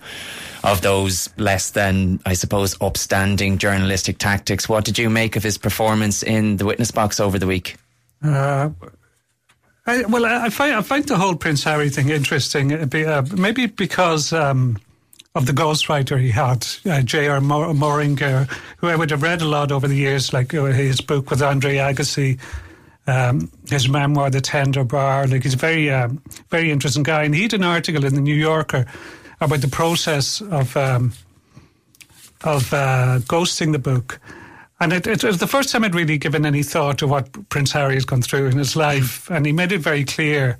of 0.63 0.81
those 0.81 1.29
less 1.37 1.71
than 1.71 2.19
I 2.25 2.33
suppose 2.33 2.75
upstanding 2.81 3.59
journalistic 3.59 4.17
tactics. 4.17 4.67
What 4.67 4.83
did 4.83 4.97
you 4.97 5.09
make 5.09 5.35
of 5.35 5.43
his 5.43 5.57
performance 5.57 6.23
in 6.23 6.57
the 6.57 6.65
witness 6.65 6.91
box 6.91 7.19
over 7.19 7.37
the 7.37 7.47
week? 7.47 7.75
Uh, 8.23 8.69
I, 9.85 10.03
well, 10.05 10.25
I 10.25 10.49
find 10.49 10.75
I 10.75 10.81
find 10.81 11.05
the 11.05 11.17
whole 11.17 11.35
Prince 11.35 11.63
Harry 11.63 11.89
thing 11.89 12.09
interesting. 12.09 12.73
uh, 12.73 12.87
uh, 12.93 13.23
maybe 13.37 13.67
because 13.67 14.33
um, 14.33 14.79
of 15.37 15.45
the 15.45 15.53
ghostwriter 15.53 16.19
he 16.19 16.31
had, 16.31 16.65
uh, 16.89 17.01
J.R. 17.03 17.39
Mor- 17.39 17.73
Moehringer, 17.73 18.49
who 18.77 18.87
I 18.87 18.95
would 18.95 19.11
have 19.11 19.21
read 19.21 19.41
a 19.41 19.45
lot 19.45 19.71
over 19.71 19.87
the 19.87 19.95
years, 19.95 20.33
like 20.33 20.53
uh, 20.53 20.65
his 20.65 20.99
book 20.99 21.29
with 21.29 21.43
Andre 21.43 21.75
Agassi, 21.75 22.39
um, 23.05 23.51
his 23.69 23.87
memoir, 23.87 24.31
The 24.31 24.41
Tender 24.41 24.83
Bar. 24.83 25.27
Like 25.27 25.43
he's 25.43 25.53
a 25.53 25.57
very, 25.57 25.91
um, 25.91 26.21
very 26.49 26.71
interesting 26.71 27.03
guy, 27.03 27.23
and 27.23 27.35
he 27.35 27.43
had 27.43 27.53
an 27.53 27.63
article 27.63 28.03
in 28.03 28.15
the 28.15 28.21
New 28.21 28.35
Yorker 28.35 28.85
about 29.39 29.61
the 29.61 29.67
process 29.67 30.41
of. 30.41 30.75
Um, 30.75 31.13
of 32.43 32.71
uh, 32.73 33.19
ghosting 33.21 33.71
the 33.71 33.79
book. 33.79 34.19
And 34.79 34.93
it, 34.93 35.07
it 35.07 35.23
was 35.23 35.39
the 35.39 35.47
first 35.47 35.71
time 35.71 35.83
I'd 35.83 35.95
really 35.95 36.17
given 36.17 36.45
any 36.45 36.61
thought 36.61 36.99
to 36.99 37.07
what 37.07 37.49
Prince 37.49 37.71
Harry 37.71 37.95
has 37.95 38.05
gone 38.05 38.21
through 38.21 38.47
in 38.47 38.57
his 38.57 38.75
life. 38.75 39.29
And 39.31 39.45
he 39.45 39.51
made 39.51 39.71
it 39.71 39.79
very 39.79 40.03
clear. 40.03 40.57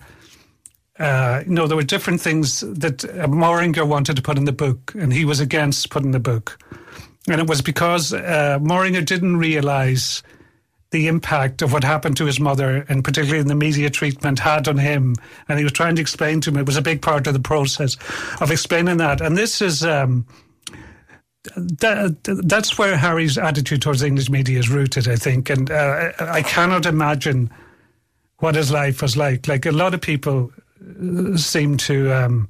Uh, 1.00 1.44
you 1.46 1.54
know, 1.54 1.68
there 1.68 1.78
were 1.78 1.84
different 1.84 2.22
things 2.22 2.62
that 2.62 3.06
uh, 3.06 3.28
Moehringer 3.28 3.88
wanted 3.88 4.16
to 4.16 4.22
put 4.22 4.38
in 4.38 4.46
the 4.46 4.52
book, 4.52 4.94
and 4.96 5.14
he 5.14 5.26
was 5.26 5.40
against 5.40 5.90
putting 5.90 6.12
the 6.12 6.20
book. 6.20 6.58
And 7.30 7.42
it 7.42 7.48
was 7.48 7.62
because 7.62 8.14
uh, 8.14 8.58
Moehringer 8.62 9.06
didn't 9.06 9.38
realize 9.38 10.24
the 10.92 11.08
impact 11.08 11.62
of 11.62 11.74
what 11.74 11.84
happened 11.84 12.16
to 12.18 12.26
his 12.26 12.40
mother, 12.40 12.86
and 12.88 13.04
particularly 13.04 13.42
in 13.42 13.48
the 13.48 13.56
media 13.56 13.90
treatment, 13.90 14.40
had 14.40 14.68
on 14.68 14.78
him. 14.78 15.16
And 15.50 15.60
he 15.60 15.64
was 15.64 15.74
trying 15.74 15.96
to 15.96 16.02
explain 16.02 16.42
to 16.42 16.50
him, 16.50 16.58
it 16.58 16.66
was 16.66 16.78
a 16.78 16.82
big 16.82 17.02
part 17.02 17.28
of 17.28 17.34
the 17.34 17.40
process 17.40 17.98
of 18.40 18.52
explaining 18.52 18.98
that. 18.98 19.22
And 19.22 19.38
this 19.38 19.62
is. 19.62 19.84
Um, 19.84 20.26
that, 21.56 22.18
that's 22.44 22.78
where 22.78 22.98
Harry's 22.98 23.38
attitude 23.38 23.82
towards 23.82 24.04
English 24.04 24.30
media 24.30 24.60
is 24.60 24.70
rooted, 24.70 25.08
I 25.08 25.16
think. 25.16 25.50
And 25.50 25.72
uh, 25.72 26.12
I 26.20 26.42
cannot 26.42 26.86
imagine 26.86 27.50
what 28.40 28.56
his 28.56 28.70
life 28.70 29.02
was 29.02 29.16
like. 29.16 29.48
Like 29.48 29.66
a 29.66 29.72
lot 29.72 29.94
of 29.94 30.02
people 30.02 30.52
uh, 30.58 30.62
seem 31.38 31.78
to 31.78 32.12
um, 32.14 32.50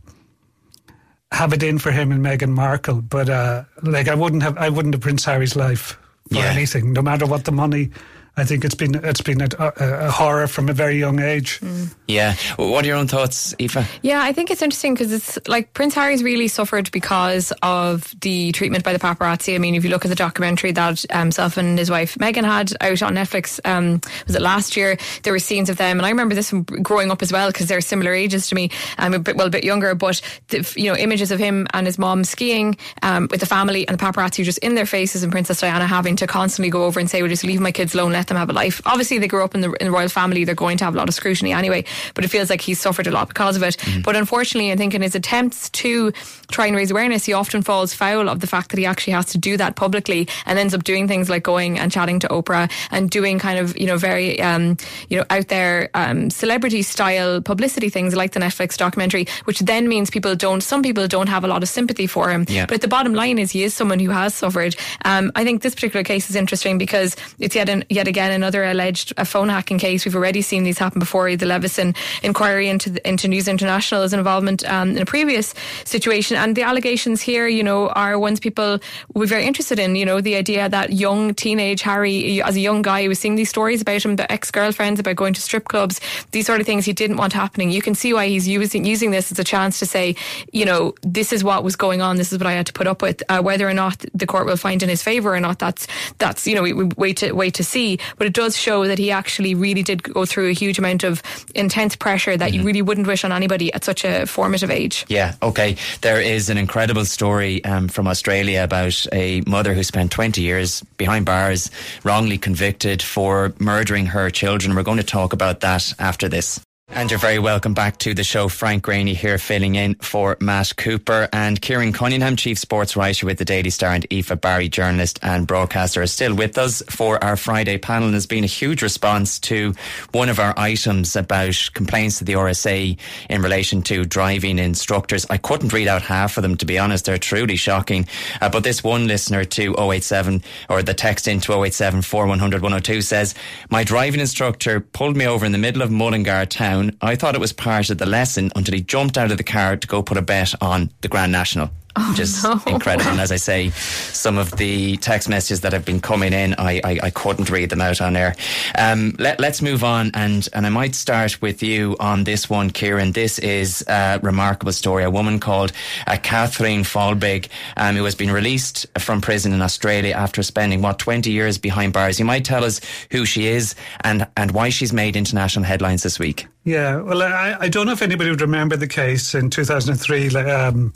have 1.32 1.54
it 1.54 1.64
in 1.64 1.80
for 1.80 1.92
him 1.92 2.12
and 2.12 2.24
Meghan 2.24 2.50
Markle, 2.50 3.02
but 3.02 3.30
uh, 3.30 3.64
like 3.84 4.08
I 4.08 4.16
wouldn't 4.16 4.44
have, 4.44 4.58
I 4.58 4.70
wouldn't 4.70 4.94
have 4.94 5.02
Prince 5.02 5.26
Harry's 5.26 5.56
life 5.56 5.98
for 6.30 6.36
yeah. 6.36 6.46
anything, 6.46 6.94
no 6.94 7.02
matter 7.02 7.26
what 7.26 7.46
the 7.46 7.52
money 7.52 7.92
I 8.38 8.46
think 8.46 8.64
it's 8.64 8.76
been 8.76 8.94
it's 9.04 9.22
been 9.22 9.42
a, 9.42 9.48
a, 9.58 9.74
a 10.08 10.12
horror 10.12 10.46
from 10.48 10.70
a 10.70 10.74
very 10.74 11.00
young 11.00 11.20
age. 11.20 11.60
Mm. 11.60 11.94
Yeah. 12.08 12.36
What 12.56 12.86
are 12.86 12.88
your 12.88 12.98
own 12.98 13.08
thoughts, 13.08 13.56
Aoife? 13.60 14.00
Yeah, 14.04 14.22
I 14.22 14.32
think 14.32 14.52
it's 14.52 14.62
interesting 14.62 14.94
because 14.94 15.12
it's 15.12 15.40
like 15.48 15.74
Prince 15.74 15.96
Harry's 15.96 16.22
really 16.22 16.48
suffered 16.48 16.92
because 16.92 17.52
of 17.64 18.14
the 18.22 18.52
treatment 18.52 18.84
by 18.84 18.94
the 18.94 19.00
paparazzi. 19.00 19.56
I 19.56 19.58
mean, 19.58 19.74
if 19.74 19.84
you 19.84 19.90
look 19.90 20.06
at 20.06 20.10
the 20.10 20.16
documentary 20.16 20.72
that 20.74 21.04
um, 21.10 21.32
self 21.32 21.58
and 21.58 21.80
his 21.80 21.90
wife 21.90 22.14
Meghan 22.16 22.44
had 22.44 22.72
out 22.80 23.02
on 23.02 23.16
Netflix, 23.16 23.60
um, 23.66 24.02
was 24.28 24.36
it 24.36 24.42
last 24.42 24.78
year? 24.78 24.98
There 25.24 25.34
were 25.34 25.40
scenes 25.40 25.72
of 25.72 25.78
them, 25.78 25.98
and 25.98 26.06
I 26.06 26.10
remember 26.10 26.36
this 26.36 26.52
from 26.52 26.62
growing 26.64 27.10
up 27.10 27.24
as 27.24 27.32
well 27.34 27.48
because 27.48 27.68
they're 27.68 27.82
similar 27.82 28.14
ages 28.14 28.50
to 28.50 28.56
me. 28.56 28.70
I'm 29.00 29.16
a 29.16 29.20
bit 29.20 29.36
well, 29.36 29.48
a 29.48 29.50
bit 29.50 29.64
younger, 29.64 29.96
but 29.96 30.22
the, 30.50 30.72
you 30.76 30.92
know, 30.92 30.98
images 30.98 31.32
of 31.32 31.40
him 31.40 31.66
and 31.74 31.88
his 31.88 31.98
mom 31.98 32.24
skiing 32.24 32.78
um, 33.02 33.30
with 33.32 33.40
the 33.40 33.48
family 33.48 33.88
and 33.88 33.98
the 33.98 34.04
paparazzi 34.04 34.44
just 34.44 34.60
in 34.60 34.76
their 34.76 34.86
faces, 34.86 35.24
and 35.24 35.32
Princess 35.32 35.60
Diana 35.60 35.88
having 35.88 36.16
to 36.18 36.28
constantly 36.28 36.70
go 36.70 36.84
over 36.84 37.00
and 37.00 37.10
say, 37.10 37.24
"Well, 37.24 37.30
just 37.30 37.44
leave 37.44 37.60
my 37.60 37.72
kids 37.72 37.96
alone, 37.96 38.12
let 38.12 38.27
them 38.28 38.38
have 38.38 38.50
a 38.50 38.54
life. 38.54 38.82
Obviously, 38.86 39.18
they 39.18 39.28
grew 39.28 39.44
up 39.44 39.56
in 39.56 39.62
the, 39.62 39.72
in 39.74 39.88
the 39.88 39.92
royal 39.92 40.10
family. 40.10 40.44
They're 40.44 40.56
going 40.56 40.78
to 40.78 40.86
have 40.86 40.96
a 40.96 40.98
lot 40.98 41.10
of 41.10 41.16
scrutiny 41.16 41.54
anyway, 41.54 41.86
but 42.14 42.24
it 42.24 42.30
feels 42.30 42.50
like 42.50 42.62
he's 42.62 42.80
suffered 42.80 43.08
a 43.08 43.12
lot 43.12 43.28
because 43.28 43.56
of 43.56 43.64
it. 43.64 43.78
Mm-hmm. 43.78 44.02
But 44.02 44.16
unfortunately, 44.16 44.72
I 44.72 44.76
think 44.76 44.94
in 44.94 45.02
his 45.02 45.16
attempts 45.16 45.70
to 45.70 46.12
try 46.50 46.68
and 46.68 46.76
raise 46.76 46.92
awareness, 46.92 47.26
he 47.26 47.34
often 47.34 47.62
falls 47.62 47.94
foul 47.94 48.30
of 48.30 48.40
the 48.40 48.48
fact 48.48 48.70
that 48.70 48.80
he 48.80 48.86
actually 48.86 49.14
has 49.14 49.26
to 49.28 49.38
do 49.38 49.58
that 49.58 49.76
publicly 49.76 50.28
and 50.46 50.60
ends 50.60 50.74
up 50.74 50.84
doing 50.84 51.08
things 51.08 51.30
like 51.30 51.44
going 51.44 51.80
and 51.80 51.92
chatting 51.92 52.20
to 52.20 52.28
Oprah 52.28 52.72
and 52.92 53.10
doing 53.10 53.40
kind 53.40 53.60
of, 53.60 53.78
you 53.78 53.88
know, 53.88 53.98
very, 53.98 54.42
um, 54.42 54.78
you 55.10 55.18
know, 55.18 55.26
out 55.30 55.48
there 55.48 55.90
um, 55.94 56.30
celebrity 56.30 56.82
style 56.82 57.42
publicity 57.42 57.90
things 57.90 58.16
like 58.16 58.34
the 58.34 58.40
Netflix 58.40 58.78
documentary, 58.78 59.28
which 59.46 59.60
then 59.60 59.88
means 59.88 60.10
people 60.10 60.36
don't, 60.36 60.62
some 60.62 60.84
people 60.84 61.08
don't 61.08 61.28
have 61.28 61.44
a 61.44 61.48
lot 61.48 61.64
of 61.64 61.70
sympathy 61.70 62.08
for 62.08 62.30
him. 62.30 62.46
Yeah. 62.48 62.66
But 62.66 62.82
the 62.82 62.88
bottom 62.88 63.14
line 63.14 63.40
is 63.40 63.52
he 63.52 63.64
is 63.64 63.74
someone 63.74 64.00
who 64.00 64.10
has 64.10 64.34
suffered. 64.34 64.76
Um, 65.06 65.32
I 65.36 65.44
think 65.44 65.62
this 65.62 65.76
particular 65.76 66.04
case 66.04 66.30
is 66.30 66.36
interesting 66.36 66.78
because 66.78 67.16
it's 67.40 67.56
yet, 67.56 67.70
an, 67.70 67.84
yet 67.90 68.08
again 68.08 68.17
another 68.26 68.48
another 68.48 68.72
alleged 68.72 69.14
a 69.18 69.26
phone 69.26 69.50
hacking 69.50 69.78
case. 69.78 70.06
We've 70.06 70.16
already 70.16 70.42
seen 70.42 70.64
these 70.64 70.78
happen 70.78 71.00
before. 71.00 71.36
The 71.36 71.46
Leveson 71.46 71.96
inquiry 72.24 72.70
into 72.70 72.92
the, 72.92 73.08
into 73.08 73.28
News 73.28 73.48
International's 73.48 74.14
involvement 74.14 74.64
um, 74.70 74.92
in 74.92 75.00
a 75.00 75.06
previous 75.06 75.54
situation, 75.84 76.38
and 76.38 76.56
the 76.56 76.64
allegations 76.64 77.22
here, 77.22 77.48
you 77.48 77.64
know, 77.64 77.90
are 77.90 78.18
ones 78.18 78.40
people 78.40 78.80
were 79.14 79.26
very 79.26 79.46
interested 79.46 79.80
in. 79.80 79.96
You 79.96 80.06
know, 80.06 80.22
the 80.22 80.36
idea 80.36 80.70
that 80.70 80.94
young 80.94 81.34
teenage 81.34 81.82
Harry, 81.82 82.42
as 82.42 82.56
a 82.56 82.60
young 82.60 82.82
guy, 82.82 83.08
was 83.08 83.20
seeing 83.20 83.36
these 83.36 83.50
stories 83.50 83.82
about 83.82 84.04
him, 84.04 84.16
the 84.16 84.32
ex 84.32 84.50
girlfriends, 84.50 85.00
about 85.00 85.16
going 85.16 85.34
to 85.34 85.42
strip 85.42 85.66
clubs, 85.66 86.00
these 86.32 86.46
sort 86.46 86.62
of 86.62 86.66
things 86.66 86.86
he 86.86 86.94
didn't 86.94 87.18
want 87.18 87.34
happening. 87.34 87.70
You 87.70 87.82
can 87.82 87.96
see 87.96 88.14
why 88.14 88.28
he's 88.28 88.48
using 88.48 88.86
using 88.86 89.12
this 89.12 89.32
as 89.32 89.40
a 89.40 89.44
chance 89.44 89.80
to 89.80 89.86
say, 89.86 90.16
you 90.54 90.66
know, 90.66 90.94
this 91.02 91.34
is 91.34 91.44
what 91.44 91.64
was 91.64 91.76
going 91.76 92.02
on. 92.02 92.16
This 92.16 92.32
is 92.32 92.40
what 92.40 92.48
I 92.48 92.54
had 92.54 92.68
to 92.68 92.74
put 92.74 92.88
up 92.88 93.02
with. 93.02 93.24
Uh, 93.30 93.42
whether 93.42 93.68
or 93.68 93.74
not 93.74 94.06
the 94.14 94.26
court 94.26 94.46
will 94.46 94.58
find 94.58 94.82
in 94.82 94.90
his 94.90 95.04
favour 95.04 95.36
or 95.36 95.40
not, 95.40 95.60
that's 95.60 95.88
that's 96.18 96.48
you 96.48 96.56
know 96.56 96.62
we, 96.62 96.74
we 96.74 96.86
wait 96.96 97.18
to 97.18 97.34
wait 97.34 97.54
to 97.56 97.64
see. 97.64 98.00
But 98.18 98.28
it 98.28 98.34
does 98.34 98.58
show 98.58 98.88
that 98.88 98.98
he 98.98 99.12
actually 99.12 99.56
really 99.56 99.84
did 99.84 100.04
go 100.04 100.26
through 100.26 100.50
a 100.50 100.54
huge 100.54 100.80
amount 100.80 101.04
of 101.04 101.22
intense 101.56 101.96
pressure 101.96 102.38
that 102.38 102.52
mm-hmm. 102.52 102.60
you 102.60 102.66
really 102.66 102.82
wouldn't 102.82 103.08
wish 103.08 103.24
on 103.24 103.32
anybody 103.32 103.74
at 103.74 103.84
such 103.84 104.06
a 104.06 104.26
formative 104.26 104.72
age. 104.72 105.06
Yeah, 105.08 105.36
okay. 105.42 105.76
There 106.02 106.22
is 106.22 106.50
an 106.50 106.58
incredible 106.58 107.06
story 107.06 107.64
um, 107.64 107.88
from 107.88 108.08
Australia 108.08 108.64
about 108.64 109.06
a 109.12 109.42
mother 109.42 109.74
who 109.74 109.84
spent 109.84 110.12
20 110.12 110.42
years 110.42 110.82
behind 110.98 111.26
bars, 111.26 111.70
wrongly 112.04 112.38
convicted 112.38 113.02
for 113.02 113.54
murdering 113.60 114.06
her 114.08 114.30
children. 114.30 114.76
We're 114.76 114.84
going 114.84 114.98
to 114.98 115.04
talk 115.04 115.34
about 115.34 115.62
that 115.62 115.94
after 116.00 116.30
this. 116.30 116.60
And 116.90 117.12
you're 117.12 117.20
very 117.20 117.38
welcome 117.38 117.74
back 117.74 117.98
to 118.00 118.14
the 118.14 118.24
show. 118.24 118.48
Frank 118.48 118.86
Greaney 118.86 119.14
here 119.14 119.38
filling 119.38 119.76
in 119.76 119.96
for 119.96 120.38
Matt 120.40 120.78
Cooper 120.78 121.28
and 121.34 121.62
Kieran 121.62 121.92
Cunningham, 121.92 122.38
chief 122.38 122.58
sports 122.58 122.96
writer 122.96 123.26
with 123.26 123.38
the 123.38 123.46
Daily 123.46 123.70
Star 123.70 123.92
and 123.92 124.08
Aoife 124.10 124.40
Barry, 124.40 124.70
journalist 124.70 125.20
and 125.22 125.46
broadcaster, 125.46 126.02
is 126.02 126.14
still 126.14 126.34
with 126.34 126.58
us 126.58 126.82
for 126.90 127.22
our 127.22 127.36
Friday 127.36 127.78
panel. 127.78 128.06
And 128.06 128.14
there's 128.14 128.26
been 128.26 128.46
a 128.46 128.48
huge 128.48 128.82
response 128.82 129.38
to 129.42 129.74
one 130.14 130.30
of 130.30 130.40
our 130.40 130.54
items 130.58 131.18
about 131.18 131.70
complaints 131.74 132.20
to 132.20 132.24
the 132.24 132.34
RSA 132.34 132.98
in 133.30 133.42
relation 133.42 133.82
to 133.84 134.06
driving 134.06 134.58
instructors. 134.58 135.26
I 135.30 135.38
couldn't 135.38 135.74
read 135.74 135.90
out 135.90 136.04
half 136.04 136.38
of 136.38 136.42
them, 136.42 136.56
to 136.56 136.66
be 136.66 136.80
honest. 136.80 137.04
They're 137.04 137.18
truly 137.18 137.58
shocking. 137.58 138.08
Uh, 138.40 138.48
but 138.48 138.64
this 138.64 138.82
one 138.82 139.08
listener 139.08 139.44
to 139.44 139.76
087 139.78 140.42
or 140.70 140.82
the 140.84 140.94
text 140.94 141.28
into 141.28 141.52
087 141.52 142.02
4100 142.02 142.62
102 142.62 143.02
says, 143.02 143.36
My 143.70 143.84
driving 143.84 144.22
instructor 144.22 144.80
pulled 144.80 145.18
me 145.18 145.28
over 145.28 145.46
in 145.46 145.52
the 145.52 145.58
middle 145.58 145.82
of 145.82 145.92
Mullingar 145.92 146.46
town 146.46 146.77
down. 146.78 146.98
I 147.02 147.16
thought 147.16 147.36
it 147.36 147.42
was 147.42 147.54
part 147.54 147.90
of 147.90 147.98
the 147.98 148.06
lesson 148.06 148.52
until 148.56 148.74
he 148.74 148.82
jumped 148.82 149.18
out 149.18 149.32
of 149.32 149.38
the 149.38 149.44
car 149.44 149.78
to 149.78 149.88
go 149.88 150.02
put 150.02 150.18
a 150.18 150.22
bet 150.22 150.54
on 150.62 150.92
the 151.02 151.08
Grand 151.08 151.32
National. 151.32 151.70
Oh, 152.00 152.12
which 152.12 152.20
is 152.20 152.44
no. 152.44 152.62
incredible. 152.68 153.10
And 153.10 153.20
as 153.20 153.32
I 153.32 153.38
say, 153.38 153.70
some 153.72 154.38
of 154.38 154.52
the 154.58 154.98
text 154.98 155.28
messages 155.28 155.62
that 155.62 155.74
have 155.74 155.84
been 155.84 156.00
coming 156.00 156.32
in, 156.32 156.54
I, 156.60 156.80
I, 156.84 157.00
I 157.04 157.10
couldn't 157.10 157.50
read 157.50 157.72
them 157.72 157.82
out 157.82 158.02
on 158.02 158.16
air. 158.16 158.36
Um, 158.78 159.16
let, 159.18 159.44
us 159.44 159.64
move 159.64 159.84
on, 159.84 160.12
and, 160.14 160.48
and 160.54 160.68
I 160.68 160.70
might 160.70 160.94
start 160.94 161.42
with 161.42 161.64
you 161.64 161.96
on 162.00 162.24
this 162.24 162.50
one, 162.52 162.70
Kieran. 162.70 163.14
This 163.14 163.40
is 163.40 163.84
a 163.88 164.20
remarkable 164.22 164.74
story. 164.74 165.04
A 165.06 165.10
woman 165.10 165.40
called 165.40 165.72
uh, 166.06 166.18
Catherine 166.22 166.84
Folbigg, 166.84 167.50
um, 167.78 167.96
who 167.96 168.04
has 168.04 168.14
been 168.14 168.32
released 168.32 168.86
from 169.00 169.20
prison 169.20 169.52
in 169.52 169.64
Australia 169.64 170.14
after 170.14 170.44
spending, 170.44 170.84
what, 170.84 171.00
20 171.00 171.32
years 171.32 171.58
behind 171.58 171.94
bars. 171.94 172.20
You 172.20 172.26
might 172.26 172.46
tell 172.46 172.64
us 172.64 172.80
who 173.10 173.26
she 173.26 173.48
is 173.48 173.74
and, 174.02 174.28
and 174.38 174.52
why 174.52 174.70
she's 174.70 174.94
made 174.94 175.16
international 175.16 175.66
headlines 175.66 176.04
this 176.04 176.20
week. 176.20 176.46
Yeah, 176.68 176.98
well, 176.98 177.24
I, 177.24 177.56
I 177.62 177.70
don't 177.70 177.86
know 177.86 177.94
if 177.94 178.02
anybody 178.02 178.30
would 178.30 178.42
remember 178.42 178.76
the 178.76 178.88
case 178.88 179.34
in 179.34 179.50
2003, 179.50 180.36
um, 180.36 180.92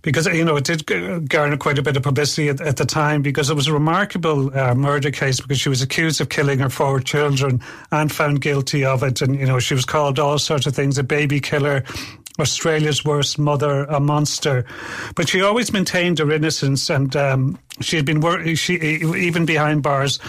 because, 0.00 0.26
you 0.40 0.46
know, 0.46 0.56
it 0.56 0.64
did 0.64 0.86
garner 1.28 1.58
quite 1.58 1.78
a 1.78 1.82
bit 1.82 1.98
of 1.98 2.02
publicity 2.02 2.48
at, 2.48 2.62
at 2.62 2.78
the 2.78 2.86
time 2.86 3.20
because 3.20 3.50
it 3.50 3.54
was 3.54 3.66
a 3.66 3.74
remarkable 3.74 4.56
uh, 4.58 4.74
murder 4.74 5.10
case 5.10 5.38
because 5.38 5.60
she 5.60 5.68
was 5.68 5.82
accused 5.82 6.18
of 6.18 6.30
killing 6.30 6.60
her 6.60 6.70
four 6.70 6.98
children 6.98 7.60
and 7.92 8.10
found 8.10 8.40
guilty 8.40 8.82
of 8.82 9.02
it. 9.02 9.20
And, 9.20 9.38
you 9.38 9.44
know, 9.44 9.58
she 9.58 9.74
was 9.74 9.84
called 9.84 10.18
all 10.18 10.38
sorts 10.38 10.64
of 10.66 10.74
things, 10.74 10.96
a 10.96 11.02
baby 11.02 11.40
killer, 11.40 11.84
Australia's 12.38 13.04
worst 13.04 13.38
mother, 13.38 13.84
a 13.84 14.00
monster. 14.00 14.64
But 15.14 15.28
she 15.28 15.42
always 15.42 15.74
maintained 15.74 16.20
her 16.20 16.32
innocence, 16.32 16.88
and 16.88 17.14
um, 17.14 17.58
she 17.82 17.96
had 17.96 18.06
been 18.06 18.20
working. 18.20 18.54
She 18.54 18.76
even 18.76 19.44
behind 19.44 19.82
bars, 19.82 20.20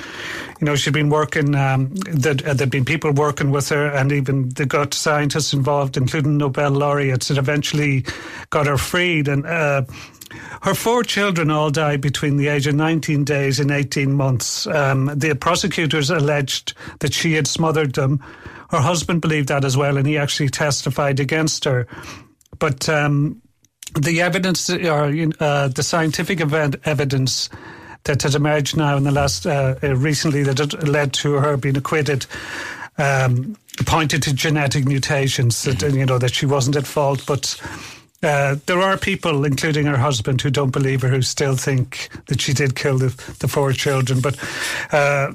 you 0.62 0.66
know, 0.66 0.76
she'd 0.76 0.94
been 0.94 1.10
working. 1.10 1.56
Um, 1.56 1.90
there'd, 2.06 2.46
uh, 2.46 2.54
there'd 2.54 2.70
been 2.70 2.86
people 2.86 3.12
working 3.12 3.50
with 3.50 3.70
her, 3.70 3.88
and 3.88 4.12
even 4.12 4.50
they 4.50 4.66
got 4.66 4.94
scientists 4.94 5.54
involved, 5.54 5.98
including 5.98 6.38
Nobel 6.38 6.70
laureates, 6.70 7.30
that 7.30 7.40
eventually 7.40 8.06
got 8.52 8.68
her 8.68 8.78
freed. 8.78 9.28
And 9.28 9.44
uh, 9.48 9.86
her 10.62 10.76
four 10.76 11.04
children 11.04 11.50
all 11.50 11.72
died 11.72 12.00
between 12.00 12.38
the 12.38 12.48
age 12.48 12.68
of 12.68 12.76
19 12.76 13.24
days 13.24 13.60
and 13.60 13.72
18 13.72 14.14
months. 14.14 14.68
Um, 14.68 15.08
the 15.16 15.34
prosecutors 15.34 16.12
alleged 16.12 16.76
that 17.00 17.12
she 17.12 17.34
had 17.34 17.48
smothered 17.48 17.94
them. 17.94 18.24
Her 18.70 18.82
husband 18.82 19.22
believed 19.22 19.48
that 19.48 19.66
as 19.66 19.76
well, 19.76 19.98
and 19.98 20.06
he 20.06 20.20
actually 20.20 20.50
testified 20.50 21.20
against 21.20 21.66
her. 21.66 21.88
But 22.60 22.88
um, 22.88 23.42
the 24.00 24.22
evidence, 24.22 24.70
or 24.70 25.12
uh, 25.40 25.68
the 25.70 25.84
scientific 25.84 26.40
event, 26.40 26.76
evidence 26.86 27.50
that 28.04 28.24
had 28.24 28.36
emerged 28.36 28.76
now 28.78 28.98
in 28.98 29.04
the 29.04 29.12
last 29.12 29.46
uh, 29.46 29.76
uh 29.84 29.96
recently 29.96 30.44
that 30.44 30.58
had 30.58 30.88
led 30.88 31.14
to 31.14 31.34
her 31.34 31.58
being 31.58 31.78
acquitted. 31.78 32.26
Um, 32.98 33.58
pointed 33.86 34.22
to 34.24 34.34
genetic 34.34 34.86
mutations 34.86 35.64
that 35.64 35.82
you 35.82 36.06
know 36.06 36.18
that 36.18 36.36
she 36.36 36.46
wasn't 36.46 36.76
at 36.76 36.86
fault, 36.86 37.24
but 37.26 37.60
uh, 38.24 38.56
there 38.68 38.80
are 38.80 38.98
people, 38.98 39.46
including 39.46 39.86
her 39.86 39.98
husband, 39.98 40.42
who 40.42 40.50
don't 40.52 40.72
believe 40.72 41.02
her, 41.02 41.10
who 41.10 41.22
still 41.22 41.56
think 41.56 42.10
that 42.28 42.40
she 42.42 42.54
did 42.54 42.76
kill 42.76 42.98
the, 42.98 43.10
the 43.40 43.48
four 43.48 43.74
children. 43.74 44.22
But 44.22 44.38
uh, 44.92 45.34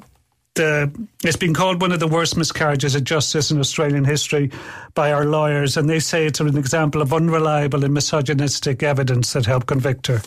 the, 0.55 0.93
it's 1.25 1.37
been 1.37 1.55
called 1.55 1.81
one 1.81 1.91
of 1.91 1.99
the 1.99 2.07
worst 2.07 2.37
miscarriages 2.37 2.95
of 2.95 3.03
justice 3.03 3.51
in 3.51 3.59
Australian 3.59 4.05
history 4.05 4.51
by 4.95 5.13
our 5.13 5.25
lawyers, 5.25 5.77
and 5.77 5.91
they 5.91 5.99
say 5.99 6.27
it's 6.27 6.41
an 6.41 6.57
example 6.57 7.03
of 7.03 7.13
unreliable 7.13 7.85
and 7.85 7.93
misogynistic 7.93 8.83
evidence 8.83 9.33
that 9.33 9.47
helped 9.47 9.67
convict 9.67 10.07
her. 10.07 10.23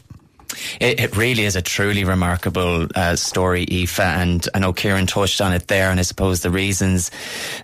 It, 0.80 1.00
it, 1.00 1.16
really 1.16 1.44
is 1.44 1.56
a 1.56 1.62
truly 1.62 2.04
remarkable 2.04 2.88
uh, 2.96 3.16
story, 3.16 3.66
Aoife, 3.72 4.00
and 4.00 4.48
I 4.54 4.60
know 4.60 4.74
Kieran 4.74 5.06
touched 5.06 5.42
on 5.42 5.54
it 5.54 5.68
there. 5.68 5.92
And 5.92 6.00
I 6.00 6.04
suppose 6.04 6.42
the 6.42 6.50
reasons 6.50 7.12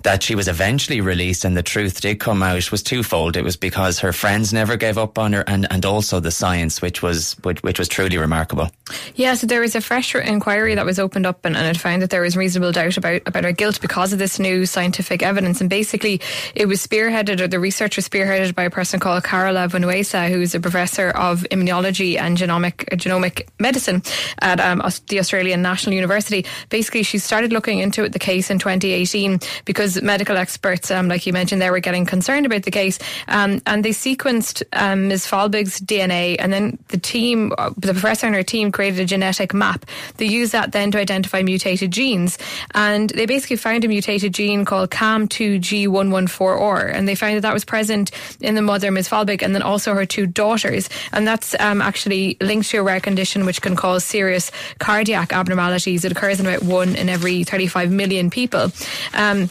that 0.03 0.21
she 0.23 0.35
was 0.35 0.47
eventually 0.47 1.01
released 1.01 1.45
and 1.45 1.55
the 1.55 1.63
truth 1.63 2.01
did 2.01 2.19
come 2.19 2.43
out 2.43 2.71
was 2.71 2.83
twofold. 2.83 3.37
It 3.37 3.43
was 3.43 3.55
because 3.55 3.99
her 3.99 4.13
friends 4.13 4.53
never 4.53 4.75
gave 4.77 4.97
up 4.97 5.17
on 5.17 5.33
her, 5.33 5.43
and, 5.47 5.67
and 5.71 5.85
also 5.85 6.19
the 6.19 6.31
science, 6.31 6.81
which 6.81 7.01
was 7.01 7.33
which, 7.43 7.61
which 7.63 7.79
was 7.79 7.87
truly 7.87 8.17
remarkable. 8.17 8.69
Yeah, 9.15 9.33
so 9.33 9.47
there 9.47 9.61
was 9.61 9.75
a 9.75 9.81
fresh 9.81 10.13
inquiry 10.13 10.75
that 10.75 10.85
was 10.85 10.99
opened 10.99 11.25
up, 11.25 11.45
and, 11.45 11.57
and 11.57 11.67
it 11.67 11.79
found 11.79 12.01
that 12.01 12.09
there 12.09 12.21
was 12.21 12.37
reasonable 12.37 12.71
doubt 12.71 12.97
about 12.97 13.21
about 13.25 13.43
her 13.43 13.51
guilt 13.51 13.81
because 13.81 14.13
of 14.13 14.19
this 14.19 14.39
new 14.39 14.65
scientific 14.65 15.23
evidence. 15.23 15.61
And 15.61 15.69
basically, 15.69 16.21
it 16.53 16.67
was 16.67 16.85
spearheaded, 16.85 17.39
or 17.39 17.47
the 17.47 17.59
research 17.59 17.95
was 17.95 18.07
spearheaded 18.07 18.53
by 18.53 18.63
a 18.63 18.69
person 18.69 18.99
called 18.99 19.23
Carola 19.23 19.67
Vinuesa, 19.67 20.29
who 20.29 20.41
is 20.41 20.53
a 20.53 20.59
professor 20.59 21.09
of 21.09 21.45
immunology 21.51 22.19
and 22.19 22.37
genomic 22.77 23.25
genomic 23.25 23.47
medicine 23.59 24.01
at 24.39 24.59
um, 24.59 24.81
the 25.09 25.19
Australian 25.19 25.61
National 25.61 25.93
University. 25.93 26.45
Basically, 26.69 27.03
she 27.03 27.17
started 27.17 27.51
looking 27.51 27.79
into 27.79 28.07
the 28.09 28.19
case 28.19 28.49
in 28.49 28.59
2018 28.59 29.39
because 29.65 30.01
medical 30.01 30.37
experts, 30.37 30.91
um, 30.91 31.07
like 31.07 31.25
you 31.25 31.33
mentioned, 31.33 31.61
they 31.61 31.69
were 31.69 31.79
getting 31.79 32.05
concerned 32.05 32.45
about 32.45 32.63
the 32.63 32.71
case, 32.71 32.99
um, 33.27 33.61
and 33.65 33.83
they 33.83 33.91
sequenced 33.91 34.63
um, 34.73 35.07
Ms. 35.07 35.25
Folbigg's 35.25 35.79
DNA, 35.79 36.35
and 36.39 36.51
then 36.51 36.77
the 36.89 36.97
team, 36.97 37.53
uh, 37.57 37.71
the 37.77 37.93
professor 37.93 38.27
and 38.27 38.35
her 38.35 38.43
team, 38.43 38.71
created 38.71 38.99
a 38.99 39.05
genetic 39.05 39.53
map. 39.53 39.85
They 40.17 40.25
used 40.25 40.51
that 40.51 40.71
then 40.71 40.91
to 40.91 40.99
identify 40.99 41.41
mutated 41.41 41.91
genes, 41.91 42.37
and 42.73 43.09
they 43.11 43.25
basically 43.25 43.57
found 43.57 43.85
a 43.85 43.87
mutated 43.87 44.33
gene 44.33 44.65
called 44.65 44.91
CAM2G114R, 44.91 46.93
and 46.93 47.07
they 47.07 47.15
found 47.15 47.37
that 47.37 47.41
that 47.41 47.53
was 47.53 47.65
present 47.65 48.11
in 48.41 48.55
the 48.55 48.61
mother, 48.61 48.91
Ms. 48.91 49.09
Folbigg, 49.09 49.41
and 49.41 49.55
then 49.55 49.61
also 49.61 49.93
her 49.93 50.05
two 50.05 50.25
daughters, 50.25 50.89
and 51.11 51.27
that's 51.27 51.55
um, 51.59 51.81
actually 51.81 52.37
linked 52.41 52.64
to 52.69 52.77
a 52.77 52.83
rare 52.83 52.99
condition 52.99 53.45
which 53.45 53.61
can 53.61 53.75
cause 53.75 54.03
serious 54.03 54.51
cardiac 54.79 55.33
abnormalities. 55.33 56.05
It 56.05 56.11
occurs 56.11 56.39
in 56.39 56.45
about 56.45 56.63
one 56.63 56.95
in 56.95 57.09
every 57.09 57.43
35 57.43 57.91
million 57.91 58.29
people. 58.29 58.71
Um, 59.13 59.49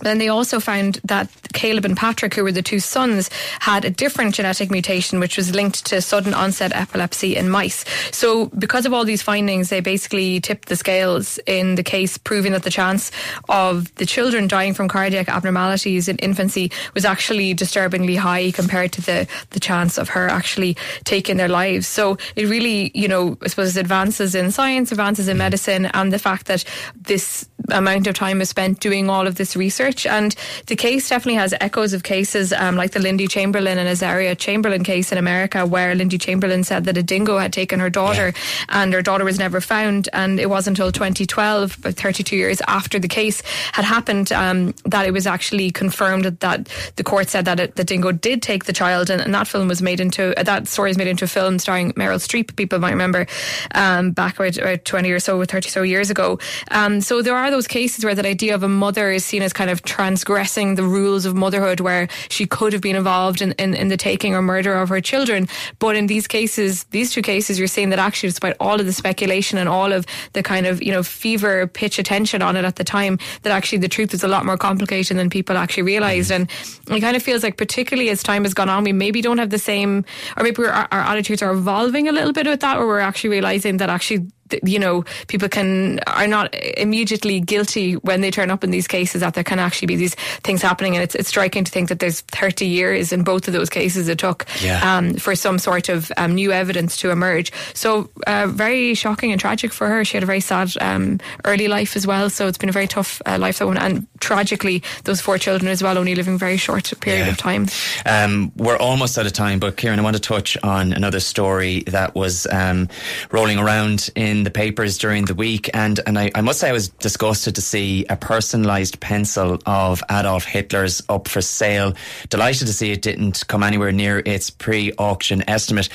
then 0.00 0.18
they 0.18 0.28
also 0.28 0.60
found 0.60 1.00
that 1.04 1.28
Caleb 1.52 1.84
and 1.84 1.96
Patrick, 1.96 2.34
who 2.34 2.44
were 2.44 2.52
the 2.52 2.62
two 2.62 2.80
sons, 2.80 3.30
had 3.60 3.84
a 3.84 3.90
different 3.90 4.34
genetic 4.34 4.70
mutation 4.70 5.20
which 5.20 5.36
was 5.36 5.54
linked 5.54 5.86
to 5.86 6.00
sudden 6.00 6.34
onset 6.34 6.72
epilepsy 6.74 7.36
in 7.36 7.48
mice. 7.48 7.84
So, 8.12 8.46
because 8.46 8.86
of 8.86 8.92
all 8.92 9.04
these 9.04 9.22
findings, 9.22 9.70
they 9.70 9.80
basically 9.80 10.40
tipped 10.40 10.68
the 10.68 10.76
scales 10.76 11.38
in 11.46 11.76
the 11.76 11.82
case, 11.82 12.18
proving 12.18 12.52
that 12.52 12.62
the 12.62 12.70
chance 12.70 13.10
of 13.48 13.94
the 13.96 14.06
children 14.06 14.48
dying 14.48 14.74
from 14.74 14.88
cardiac 14.88 15.28
abnormalities 15.28 16.08
in 16.08 16.16
infancy 16.18 16.70
was 16.94 17.04
actually 17.04 17.54
disturbingly 17.54 18.16
high 18.16 18.50
compared 18.50 18.92
to 18.92 19.00
the, 19.00 19.26
the 19.50 19.60
chance 19.60 19.98
of 19.98 20.10
her 20.10 20.28
actually 20.28 20.76
taking 21.04 21.36
their 21.36 21.48
lives. 21.48 21.86
So, 21.86 22.18
it 22.36 22.46
really, 22.48 22.90
you 22.94 23.08
know, 23.08 23.38
I 23.42 23.48
suppose 23.48 23.76
advances 23.76 24.34
in 24.34 24.50
science, 24.50 24.92
advances 24.92 25.28
in 25.28 25.36
hmm. 25.36 25.38
medicine, 25.38 25.86
and 25.86 26.12
the 26.12 26.18
fact 26.18 26.46
that 26.46 26.64
this 26.94 27.48
amount 27.70 28.06
of 28.06 28.14
time 28.14 28.40
is 28.40 28.48
spent 28.48 28.80
doing 28.80 29.10
all 29.10 29.26
of 29.26 29.34
this 29.34 29.56
research. 29.56 30.06
And 30.06 30.34
the 30.66 30.76
case 30.76 31.08
definitely 31.08 31.34
has 31.34 31.54
echoes 31.60 31.92
of 31.92 32.02
cases 32.02 32.52
um, 32.52 32.76
like 32.76 32.92
the 32.92 33.00
Lindy 33.00 33.26
Chamberlain 33.26 33.78
and 33.78 33.88
Azaria 33.88 34.38
Chamberlain 34.38 34.84
case 34.84 35.10
in 35.10 35.18
America, 35.18 35.66
where 35.66 35.94
Lindy 35.94 36.18
Chamberlain 36.18 36.64
said 36.64 36.84
that 36.84 36.96
a 36.96 37.02
dingo 37.02 37.38
had 37.38 37.52
taken 37.52 37.80
her 37.80 37.90
daughter 37.90 38.32
yeah. 38.34 38.64
and 38.68 38.92
her 38.92 39.02
daughter 39.02 39.24
was 39.24 39.38
never 39.38 39.60
found. 39.60 40.08
And 40.12 40.38
it 40.38 40.48
wasn't 40.50 40.76
until 40.76 40.92
2012, 40.92 41.78
about 41.78 41.94
32 41.94 42.36
years 42.36 42.60
after 42.68 42.98
the 42.98 43.08
case 43.08 43.40
had 43.72 43.84
happened, 43.84 44.30
um, 44.32 44.74
that 44.84 45.06
it 45.06 45.12
was 45.12 45.26
actually 45.26 45.70
confirmed 45.70 46.24
that 46.24 46.68
the 46.96 47.04
court 47.04 47.28
said 47.28 47.46
that 47.46 47.58
it, 47.58 47.76
the 47.76 47.84
dingo 47.84 48.12
did 48.12 48.42
take 48.42 48.64
the 48.64 48.72
child. 48.72 49.08
And, 49.08 49.22
and 49.22 49.34
that 49.34 49.48
film 49.48 49.68
was 49.68 49.80
made 49.80 50.00
into, 50.00 50.38
uh, 50.38 50.42
that 50.42 50.68
story 50.68 50.90
is 50.90 50.98
made 50.98 51.08
into 51.08 51.24
a 51.24 51.28
film 51.28 51.58
starring 51.58 51.92
Meryl 51.92 52.18
Streep, 52.18 52.54
people 52.56 52.78
might 52.78 52.90
remember, 52.90 53.26
um, 53.74 54.10
back 54.10 54.38
about, 54.38 54.58
about, 54.58 54.84
20 54.84 55.10
or 55.10 55.18
so, 55.18 55.42
30 55.42 55.68
so 55.70 55.82
years 55.82 56.10
ago. 56.10 56.38
Um, 56.70 57.00
so 57.00 57.22
there 57.22 57.34
are 57.34 57.50
those 57.56 57.66
cases 57.66 58.04
where 58.04 58.14
that 58.14 58.26
idea 58.26 58.54
of 58.54 58.62
a 58.62 58.68
mother 58.68 59.10
is 59.10 59.24
seen 59.24 59.40
as 59.40 59.52
kind 59.54 59.70
of 59.70 59.82
transgressing 59.82 60.74
the 60.74 60.82
rules 60.82 61.24
of 61.24 61.34
motherhood, 61.34 61.80
where 61.80 62.06
she 62.28 62.44
could 62.46 62.74
have 62.74 62.82
been 62.82 62.96
involved 62.96 63.40
in, 63.40 63.52
in, 63.52 63.74
in 63.74 63.88
the 63.88 63.96
taking 63.96 64.34
or 64.34 64.42
murder 64.42 64.74
of 64.74 64.90
her 64.90 65.00
children. 65.00 65.48
But 65.78 65.96
in 65.96 66.06
these 66.06 66.26
cases, 66.26 66.84
these 66.90 67.12
two 67.12 67.22
cases, 67.22 67.58
you're 67.58 67.66
seeing 67.66 67.88
that 67.90 67.98
actually, 67.98 68.28
despite 68.28 68.56
all 68.60 68.78
of 68.78 68.84
the 68.84 68.92
speculation 68.92 69.58
and 69.58 69.70
all 69.70 69.90
of 69.90 70.04
the 70.34 70.42
kind 70.42 70.66
of, 70.66 70.82
you 70.82 70.92
know, 70.92 71.02
fever 71.02 71.66
pitch 71.66 71.98
attention 71.98 72.42
on 72.42 72.56
it 72.56 72.66
at 72.66 72.76
the 72.76 72.84
time, 72.84 73.18
that 73.40 73.52
actually 73.52 73.78
the 73.78 73.88
truth 73.88 74.12
is 74.12 74.22
a 74.22 74.28
lot 74.28 74.44
more 74.44 74.58
complicated 74.58 75.16
than 75.16 75.30
people 75.30 75.56
actually 75.56 75.84
realised. 75.84 76.30
Mm-hmm. 76.30 76.88
And 76.88 76.98
it 76.98 77.00
kind 77.00 77.16
of 77.16 77.22
feels 77.22 77.42
like, 77.42 77.56
particularly 77.56 78.10
as 78.10 78.22
time 78.22 78.44
has 78.44 78.52
gone 78.52 78.68
on, 78.68 78.84
we 78.84 78.92
maybe 78.92 79.22
don't 79.22 79.38
have 79.38 79.50
the 79.50 79.58
same, 79.58 80.04
or 80.36 80.42
maybe 80.42 80.62
our, 80.66 80.88
our 80.92 81.00
attitudes 81.00 81.40
are 81.40 81.52
evolving 81.52 82.06
a 82.06 82.12
little 82.12 82.34
bit 82.34 82.46
with 82.46 82.60
that, 82.60 82.76
where 82.76 82.86
we're 82.86 83.00
actually 83.00 83.30
realising 83.30 83.78
that 83.78 83.88
actually 83.88 84.26
you 84.62 84.78
know, 84.78 85.04
people 85.28 85.48
can 85.48 86.00
are 86.06 86.26
not 86.26 86.54
immediately 86.76 87.40
guilty 87.40 87.94
when 87.94 88.20
they 88.20 88.30
turn 88.30 88.50
up 88.50 88.64
in 88.64 88.70
these 88.70 88.86
cases 88.86 89.20
that 89.20 89.34
there 89.34 89.44
can 89.44 89.58
actually 89.58 89.86
be 89.86 89.96
these 89.96 90.14
things 90.42 90.62
happening, 90.62 90.94
and 90.96 91.02
it's, 91.02 91.14
it's 91.14 91.28
striking 91.28 91.64
to 91.64 91.70
think 91.70 91.88
that 91.88 91.98
there's 91.98 92.20
30 92.22 92.66
years 92.66 93.12
in 93.12 93.24
both 93.24 93.48
of 93.48 93.54
those 93.54 93.70
cases 93.70 94.08
it 94.08 94.18
took 94.18 94.46
yeah. 94.62 94.96
um, 94.96 95.14
for 95.14 95.34
some 95.34 95.58
sort 95.58 95.88
of 95.88 96.10
um, 96.16 96.34
new 96.34 96.52
evidence 96.52 96.96
to 96.98 97.10
emerge. 97.10 97.52
So 97.74 98.10
uh, 98.26 98.46
very 98.48 98.94
shocking 98.94 99.32
and 99.32 99.40
tragic 99.40 99.72
for 99.72 99.88
her. 99.88 100.04
She 100.04 100.16
had 100.16 100.22
a 100.22 100.26
very 100.26 100.40
sad 100.40 100.72
um, 100.80 101.20
early 101.44 101.68
life 101.68 101.96
as 101.96 102.06
well, 102.06 102.30
so 102.30 102.46
it's 102.46 102.58
been 102.58 102.68
a 102.68 102.72
very 102.72 102.86
tough 102.86 103.20
uh, 103.26 103.38
life 103.38 103.58
that 103.58 103.66
one, 103.66 103.78
and 103.78 104.06
tragically 104.20 104.82
those 105.04 105.20
four 105.20 105.38
children 105.38 105.70
as 105.70 105.82
well, 105.82 105.98
only 105.98 106.14
living 106.14 106.38
very 106.38 106.56
short 106.56 106.92
period 107.00 107.26
yeah. 107.26 107.32
of 107.32 107.38
time. 107.38 107.66
Um, 108.04 108.52
we're 108.56 108.76
almost 108.76 109.18
out 109.18 109.26
of 109.26 109.32
time, 109.32 109.58
but 109.58 109.76
Kieran, 109.76 109.98
I 109.98 110.02
want 110.02 110.16
to 110.16 110.22
touch 110.22 110.56
on 110.62 110.92
another 110.92 111.20
story 111.20 111.80
that 111.86 112.14
was 112.14 112.46
um, 112.50 112.88
rolling 113.30 113.58
around 113.58 114.10
in 114.14 114.35
in 114.36 114.44
the 114.44 114.50
papers 114.50 114.98
during 114.98 115.24
the 115.24 115.34
week, 115.34 115.70
and 115.74 116.00
and 116.06 116.18
I, 116.18 116.30
I 116.34 116.40
must 116.40 116.60
say 116.60 116.68
I 116.68 116.72
was 116.72 116.88
disgusted 116.88 117.54
to 117.54 117.60
see 117.60 118.04
a 118.10 118.16
personalised 118.16 119.00
pencil 119.00 119.58
of 119.66 120.02
Adolf 120.10 120.44
Hitler's 120.44 121.02
up 121.08 121.28
for 121.28 121.40
sale. 121.40 121.94
Delighted 122.28 122.66
to 122.66 122.72
see 122.72 122.92
it 122.92 123.02
didn't 123.02 123.46
come 123.48 123.62
anywhere 123.62 123.92
near 123.92 124.22
its 124.24 124.50
pre-auction 124.50 125.48
estimate. 125.48 125.88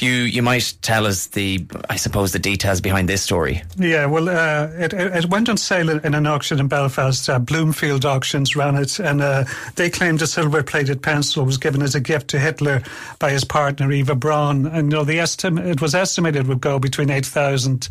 You 0.00 0.10
you 0.10 0.42
might 0.42 0.74
tell 0.82 1.06
us 1.06 1.28
the 1.28 1.66
I 1.88 1.96
suppose 1.96 2.32
the 2.32 2.38
details 2.38 2.80
behind 2.80 3.08
this 3.08 3.22
story. 3.22 3.62
Yeah, 3.76 4.06
well, 4.06 4.28
uh, 4.28 4.68
it, 4.74 4.92
it 4.92 5.26
went 5.26 5.48
on 5.48 5.56
sale 5.56 5.90
in 5.90 6.14
an 6.14 6.26
auction 6.26 6.60
in 6.60 6.68
Belfast. 6.68 7.28
Uh, 7.28 7.38
Bloomfield 7.38 8.04
Auctions 8.04 8.56
ran 8.56 8.76
it, 8.76 8.98
and 8.98 9.20
uh, 9.20 9.44
they 9.76 9.90
claimed 9.90 10.22
a 10.22 10.26
silver-plated 10.26 11.02
pencil 11.02 11.44
was 11.44 11.58
given 11.58 11.82
as 11.82 11.94
a 11.94 12.00
gift 12.00 12.28
to 12.28 12.38
Hitler 12.38 12.82
by 13.18 13.30
his 13.30 13.44
partner 13.44 13.90
Eva 13.92 14.14
Braun, 14.14 14.66
and 14.66 14.90
you 14.90 14.98
know 14.98 15.04
the 15.04 15.20
estimate 15.20 15.66
it 15.66 15.80
was 15.80 15.94
estimated 15.94 16.46
would 16.46 16.60
go 16.60 16.78
between 16.78 17.10
eight 17.10 17.26
thousand 17.26 17.83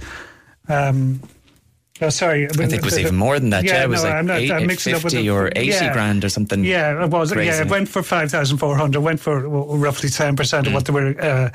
um, 0.70 1.22
Oh, 2.02 2.10
sorry. 2.10 2.46
I 2.46 2.50
think 2.50 2.74
it 2.74 2.84
was 2.84 2.98
even 2.98 3.16
more 3.16 3.40
than 3.40 3.52
that. 3.52 3.64
Yeah, 3.64 3.76
yeah 3.76 3.84
it 3.84 3.90
was 3.90 4.04
no, 4.04 4.10
like 4.10 4.18
I'm 4.18 4.26
not, 4.26 4.40
eight, 4.40 4.52
I'm 4.52 4.68
mixing 4.68 4.94
50 4.94 5.08
up 5.08 5.14
with 5.14 5.30
or 5.30 5.52
80 5.56 5.68
yeah, 5.68 5.94
grand 5.94 6.26
or 6.26 6.30
something. 6.30 6.64
Yeah, 6.64 7.04
it 7.04 7.10
was. 7.10 7.32
Crazy. 7.32 7.50
Yeah, 7.50 7.62
it 7.62 7.70
went 7.70 7.88
for 7.88 8.02
5,400, 8.02 9.00
went 9.00 9.20
for 9.20 9.48
roughly 9.48 10.10
10% 10.10 10.36
mm. 10.36 10.68
of 10.68 10.74
what 10.74 10.86
they 10.86 10.94
were 10.94 11.22
uh, 11.22 11.50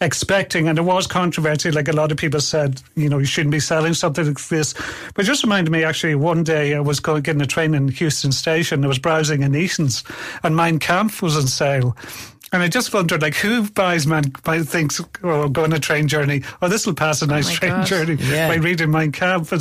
expecting. 0.00 0.66
And 0.66 0.76
there 0.76 0.84
was 0.84 1.06
controversy. 1.06 1.70
Like 1.70 1.86
a 1.86 1.92
lot 1.92 2.10
of 2.10 2.18
people 2.18 2.40
said, 2.40 2.82
you 2.96 3.08
know, 3.08 3.18
you 3.18 3.24
shouldn't 3.24 3.52
be 3.52 3.60
selling 3.60 3.94
something 3.94 4.26
like 4.26 4.48
this. 4.48 4.74
But 5.14 5.24
just 5.24 5.44
reminded 5.44 5.70
me, 5.70 5.84
actually, 5.84 6.16
one 6.16 6.42
day 6.42 6.74
I 6.74 6.80
was 6.80 6.98
going 6.98 7.22
getting 7.22 7.42
a 7.42 7.46
train 7.46 7.74
in 7.74 7.88
Heuston 7.88 8.32
Station. 8.32 8.84
I 8.84 8.88
was 8.88 8.98
browsing 8.98 9.42
in 9.42 9.54
Eason's 9.54 10.02
and 10.42 10.56
Mein 10.56 10.80
Kampf 10.80 11.22
was 11.22 11.36
on 11.36 11.46
sale. 11.46 11.96
And 12.52 12.62
I 12.62 12.68
just 12.68 12.94
wondered, 12.94 13.20
like, 13.20 13.34
who 13.34 13.68
buys 13.70 14.06
man 14.06 14.24
thinks, 14.24 15.00
oh, 15.22 15.48
go 15.48 15.64
on 15.64 15.72
a 15.72 15.78
train 15.78 16.08
journey, 16.08 16.42
oh, 16.62 16.68
this 16.68 16.86
will 16.86 16.94
pass 16.94 17.20
a 17.20 17.26
oh 17.26 17.28
nice 17.28 17.50
oh 17.50 17.54
train 17.54 17.72
gosh. 17.72 17.88
journey 17.88 18.14
yeah. 18.20 18.48
by 18.48 18.56
reading 18.56 18.90
Mein 18.90 19.12
Kampf. 19.12 19.52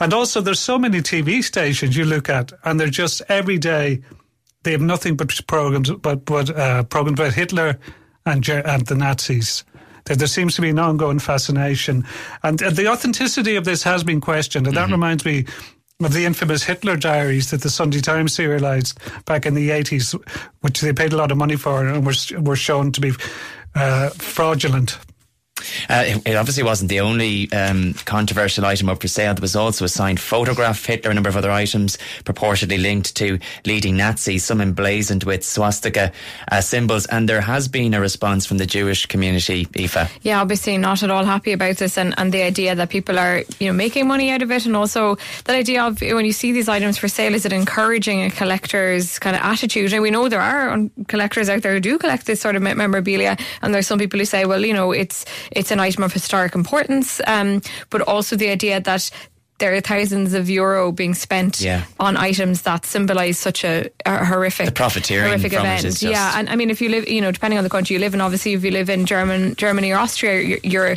And 0.00 0.12
also, 0.12 0.40
there's 0.40 0.60
so 0.60 0.78
many 0.78 1.00
TV 1.00 1.44
stations 1.44 1.96
you 1.96 2.04
look 2.04 2.28
at, 2.28 2.52
and 2.64 2.80
they're 2.80 2.88
just 2.88 3.22
every 3.28 3.58
day 3.58 4.02
they 4.64 4.72
have 4.72 4.80
nothing 4.80 5.14
but 5.16 5.30
programs, 5.46 5.90
but 5.90 6.24
but 6.24 6.50
uh, 6.50 6.82
programs 6.84 7.20
about 7.20 7.34
Hitler 7.34 7.78
and 8.26 8.46
and 8.48 8.86
the 8.86 8.94
Nazis. 8.96 9.64
There, 10.06 10.16
there 10.16 10.26
seems 10.26 10.56
to 10.56 10.62
be 10.62 10.70
an 10.70 10.78
ongoing 10.78 11.18
fascination, 11.18 12.04
and 12.42 12.58
the 12.58 12.88
authenticity 12.88 13.56
of 13.56 13.64
this 13.64 13.82
has 13.84 14.02
been 14.02 14.20
questioned. 14.20 14.66
And 14.66 14.76
that 14.76 14.84
mm-hmm. 14.84 14.92
reminds 14.92 15.24
me 15.24 15.46
of 16.04 16.12
the 16.12 16.24
infamous 16.24 16.62
Hitler 16.62 16.96
diaries 16.96 17.50
that 17.50 17.62
the 17.62 17.70
Sunday 17.70 18.00
Times 18.00 18.34
serialized 18.34 18.98
back 19.24 19.46
in 19.46 19.54
the 19.54 19.70
80s, 19.70 20.12
which 20.60 20.80
they 20.80 20.92
paid 20.92 21.12
a 21.12 21.16
lot 21.16 21.30
of 21.30 21.38
money 21.38 21.56
for 21.56 21.86
and 21.86 22.04
were, 22.06 22.40
were 22.40 22.56
shown 22.56 22.92
to 22.92 23.00
be 23.00 23.12
uh, 23.74 24.10
fraudulent. 24.10 24.98
Uh, 25.88 26.18
it, 26.26 26.34
obviously 26.34 26.62
wasn't 26.62 26.88
the 26.88 27.00
only 27.00 27.50
um, 27.52 27.94
controversial 28.04 28.64
item 28.64 28.88
up 28.88 29.00
for 29.00 29.08
sale. 29.08 29.34
There 29.34 29.42
was 29.42 29.54
also 29.54 29.84
a 29.84 29.88
signed 29.88 30.18
photograph 30.18 30.80
of 30.80 30.84
Hitler, 30.84 31.10
a 31.10 31.14
number 31.14 31.28
of 31.28 31.36
other 31.36 31.50
items 31.50 31.96
purportedly 32.24 32.80
linked 32.80 33.14
to 33.16 33.38
leading 33.64 33.96
Nazis, 33.96 34.44
some 34.44 34.60
emblazoned 34.60 35.24
with 35.24 35.44
swastika 35.44 36.12
uh, 36.50 36.60
symbols. 36.60 37.06
And 37.06 37.28
there 37.28 37.40
has 37.40 37.68
been 37.68 37.94
a 37.94 38.00
response 38.00 38.46
from 38.46 38.58
the 38.58 38.66
Jewish 38.66 39.06
community, 39.06 39.68
Aoife. 39.78 40.18
Yeah, 40.22 40.40
obviously 40.40 40.76
not 40.76 41.02
at 41.02 41.10
all 41.10 41.24
happy 41.24 41.52
about 41.52 41.76
this 41.76 41.96
and, 41.96 42.14
and 42.18 42.32
the 42.32 42.42
idea 42.42 42.74
that 42.74 42.90
people 42.90 43.18
are 43.18 43.42
you 43.60 43.68
know 43.68 43.72
making 43.72 44.08
money 44.08 44.30
out 44.30 44.42
of 44.42 44.50
it. 44.50 44.66
And 44.66 44.74
also 44.74 45.16
that 45.44 45.54
idea 45.54 45.84
of 45.84 46.00
when 46.00 46.24
you 46.24 46.32
see 46.32 46.52
these 46.52 46.68
items 46.68 46.98
for 46.98 47.08
sale, 47.08 47.34
is 47.34 47.46
it 47.46 47.52
encouraging 47.52 48.22
a 48.22 48.30
collector's 48.30 49.18
kind 49.18 49.36
of 49.36 49.42
attitude? 49.42 49.92
And 49.92 50.02
we 50.02 50.10
know 50.10 50.28
there 50.28 50.40
are 50.40 50.78
collectors 51.06 51.48
out 51.48 51.62
there 51.62 51.74
who 51.74 51.80
do 51.80 51.98
collect 51.98 52.26
this 52.26 52.40
sort 52.40 52.56
of 52.56 52.62
memorabilia. 52.62 53.36
And 53.62 53.72
there's 53.72 53.86
some 53.86 53.98
people 53.98 54.18
who 54.18 54.24
say, 54.24 54.44
well, 54.44 54.64
you 54.64 54.74
know, 54.74 54.92
it's 54.92 55.24
it's 55.54 55.70
an 55.70 55.80
item 55.80 56.02
of 56.04 56.12
historic 56.12 56.54
importance, 56.54 57.20
um, 57.26 57.60
but 57.90 58.00
also 58.02 58.36
the 58.36 58.48
idea 58.48 58.80
that 58.80 59.10
there 59.58 59.72
are 59.72 59.80
thousands 59.80 60.34
of 60.34 60.50
euro 60.50 60.90
being 60.90 61.14
spent 61.14 61.60
Yeah. 61.60 61.84
on 62.00 62.16
items 62.16 62.62
that 62.62 62.84
symbolise 62.84 63.38
such 63.38 63.64
a, 63.64 63.88
a 64.04 64.24
horrific, 64.24 64.66
The 64.66 64.72
profiteering 64.72 65.28
horrific 65.28 65.52
from 65.52 65.60
event. 65.66 66.02
yeah, 66.02 66.36
and 66.36 66.48
I 66.50 66.56
mean, 66.56 66.70
if 66.70 66.80
you 66.82 66.88
live, 66.88 67.08
you 67.08 67.20
know, 67.20 67.30
depending 67.30 67.58
on 67.58 67.64
the 67.64 67.70
country 67.70 67.94
you 67.94 68.00
live 68.00 68.14
in, 68.14 68.20
obviously, 68.20 68.54
if 68.54 68.64
you 68.64 68.72
live 68.72 68.90
in 68.90 69.06
German, 69.06 69.54
Germany 69.54 69.92
or 69.92 69.98
Austria, 69.98 70.40
you're. 70.40 70.58
you're 70.64 70.96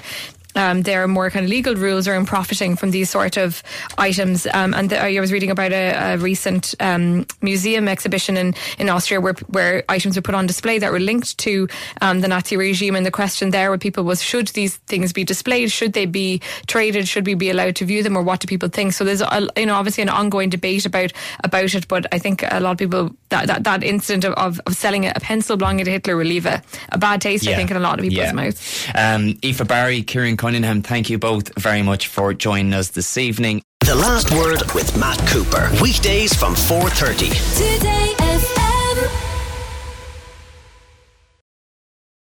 um, 0.58 0.82
there 0.82 1.02
are 1.04 1.08
more 1.08 1.30
kind 1.30 1.46
of 1.46 1.50
legal 1.50 1.76
rules 1.76 2.08
around 2.08 2.26
profiting 2.26 2.76
from 2.76 2.92
these 2.92 3.10
sort 3.10 3.38
of 3.38 3.64
items. 3.98 4.46
Um, 4.54 4.74
and 4.74 4.90
the, 4.90 5.02
I 5.02 5.20
was 5.22 5.32
reading 5.32 5.52
about 5.52 5.72
a, 5.72 6.14
a 6.14 6.18
recent 6.18 6.76
um, 6.80 7.26
museum 7.42 7.88
exhibition 7.88 8.36
in, 8.36 8.56
in 8.78 8.90
Austria 8.90 9.22
where, 9.22 9.34
where 9.48 9.84
items 9.88 10.16
were 10.16 10.22
put 10.22 10.36
on 10.36 10.48
display 10.48 10.80
that 10.80 10.92
were 10.92 11.00
linked 11.00 11.38
to 11.40 11.68
um, 12.02 12.22
the 12.22 12.28
Nazi 12.28 12.58
regime. 12.58 12.96
And 12.96 13.06
the 13.06 13.12
question 13.12 13.52
there 13.52 13.72
with 13.72 13.82
people 13.82 14.04
was 14.04 14.22
should 14.22 14.48
these 14.50 14.78
things 14.88 15.14
be 15.14 15.24
displayed? 15.24 15.72
Should 15.72 15.94
they 15.94 16.06
be 16.06 16.42
traded? 16.66 17.08
Should 17.08 17.26
we 17.28 17.36
be 17.36 17.50
allowed 17.50 17.76
to 17.78 17.86
view 17.86 18.04
them? 18.04 18.18
Or 18.18 18.24
what 18.24 18.40
do 18.40 18.48
people 18.48 18.70
think? 18.70 18.94
So 18.94 19.04
there's, 19.04 19.22
a, 19.22 19.48
you 19.56 19.66
know, 19.68 19.76
obviously 19.76 20.02
an 20.02 20.10
ongoing 20.10 20.50
debate 20.50 20.86
about 20.86 21.14
about 21.44 21.74
it. 21.76 21.88
But 21.88 22.08
I 22.12 22.20
think 22.20 22.44
a 22.44 22.60
lot 22.60 22.72
of 22.72 22.78
people, 22.78 23.16
that, 23.30 23.48
that, 23.48 23.64
that 23.64 23.84
incident 23.84 24.26
of, 24.26 24.34
of, 24.34 24.60
of 24.66 24.76
selling 24.76 25.06
a 25.06 25.14
pencil 25.22 25.56
belonging 25.58 25.86
to 25.86 25.92
Hitler 25.92 26.18
will 26.18 26.26
leave 26.26 26.46
a, 26.46 26.62
a 26.90 26.98
bad 26.98 27.22
taste, 27.22 27.48
I 27.48 27.56
think, 27.56 27.72
in 27.72 27.78
a 27.78 27.80
lot 27.80 28.00
of 28.00 28.04
people's 28.04 28.18
Yeah. 28.18 28.32
mouths. 28.32 28.88
Um, 28.96 29.38
Aoife 29.44 29.68
Barry, 29.68 30.02
Kieran 30.02 30.38
Cunningham, 30.48 30.82
thank 30.82 31.10
you 31.10 31.18
both 31.18 31.54
very 31.60 31.82
much 31.82 32.08
for 32.08 32.34
joining 32.34 32.74
us 32.74 32.88
this 32.92 33.18
evening. 33.18 33.62
The 33.82 33.96
Last 33.96 34.32
Word 34.32 34.62
with 34.74 34.98
Matt 34.98 35.18
Cooper. 35.28 35.70
Weekdays 35.82 36.34
from 36.34 36.56
4.30. 36.56 37.78
Today 37.78 38.14
FM. 38.18 38.77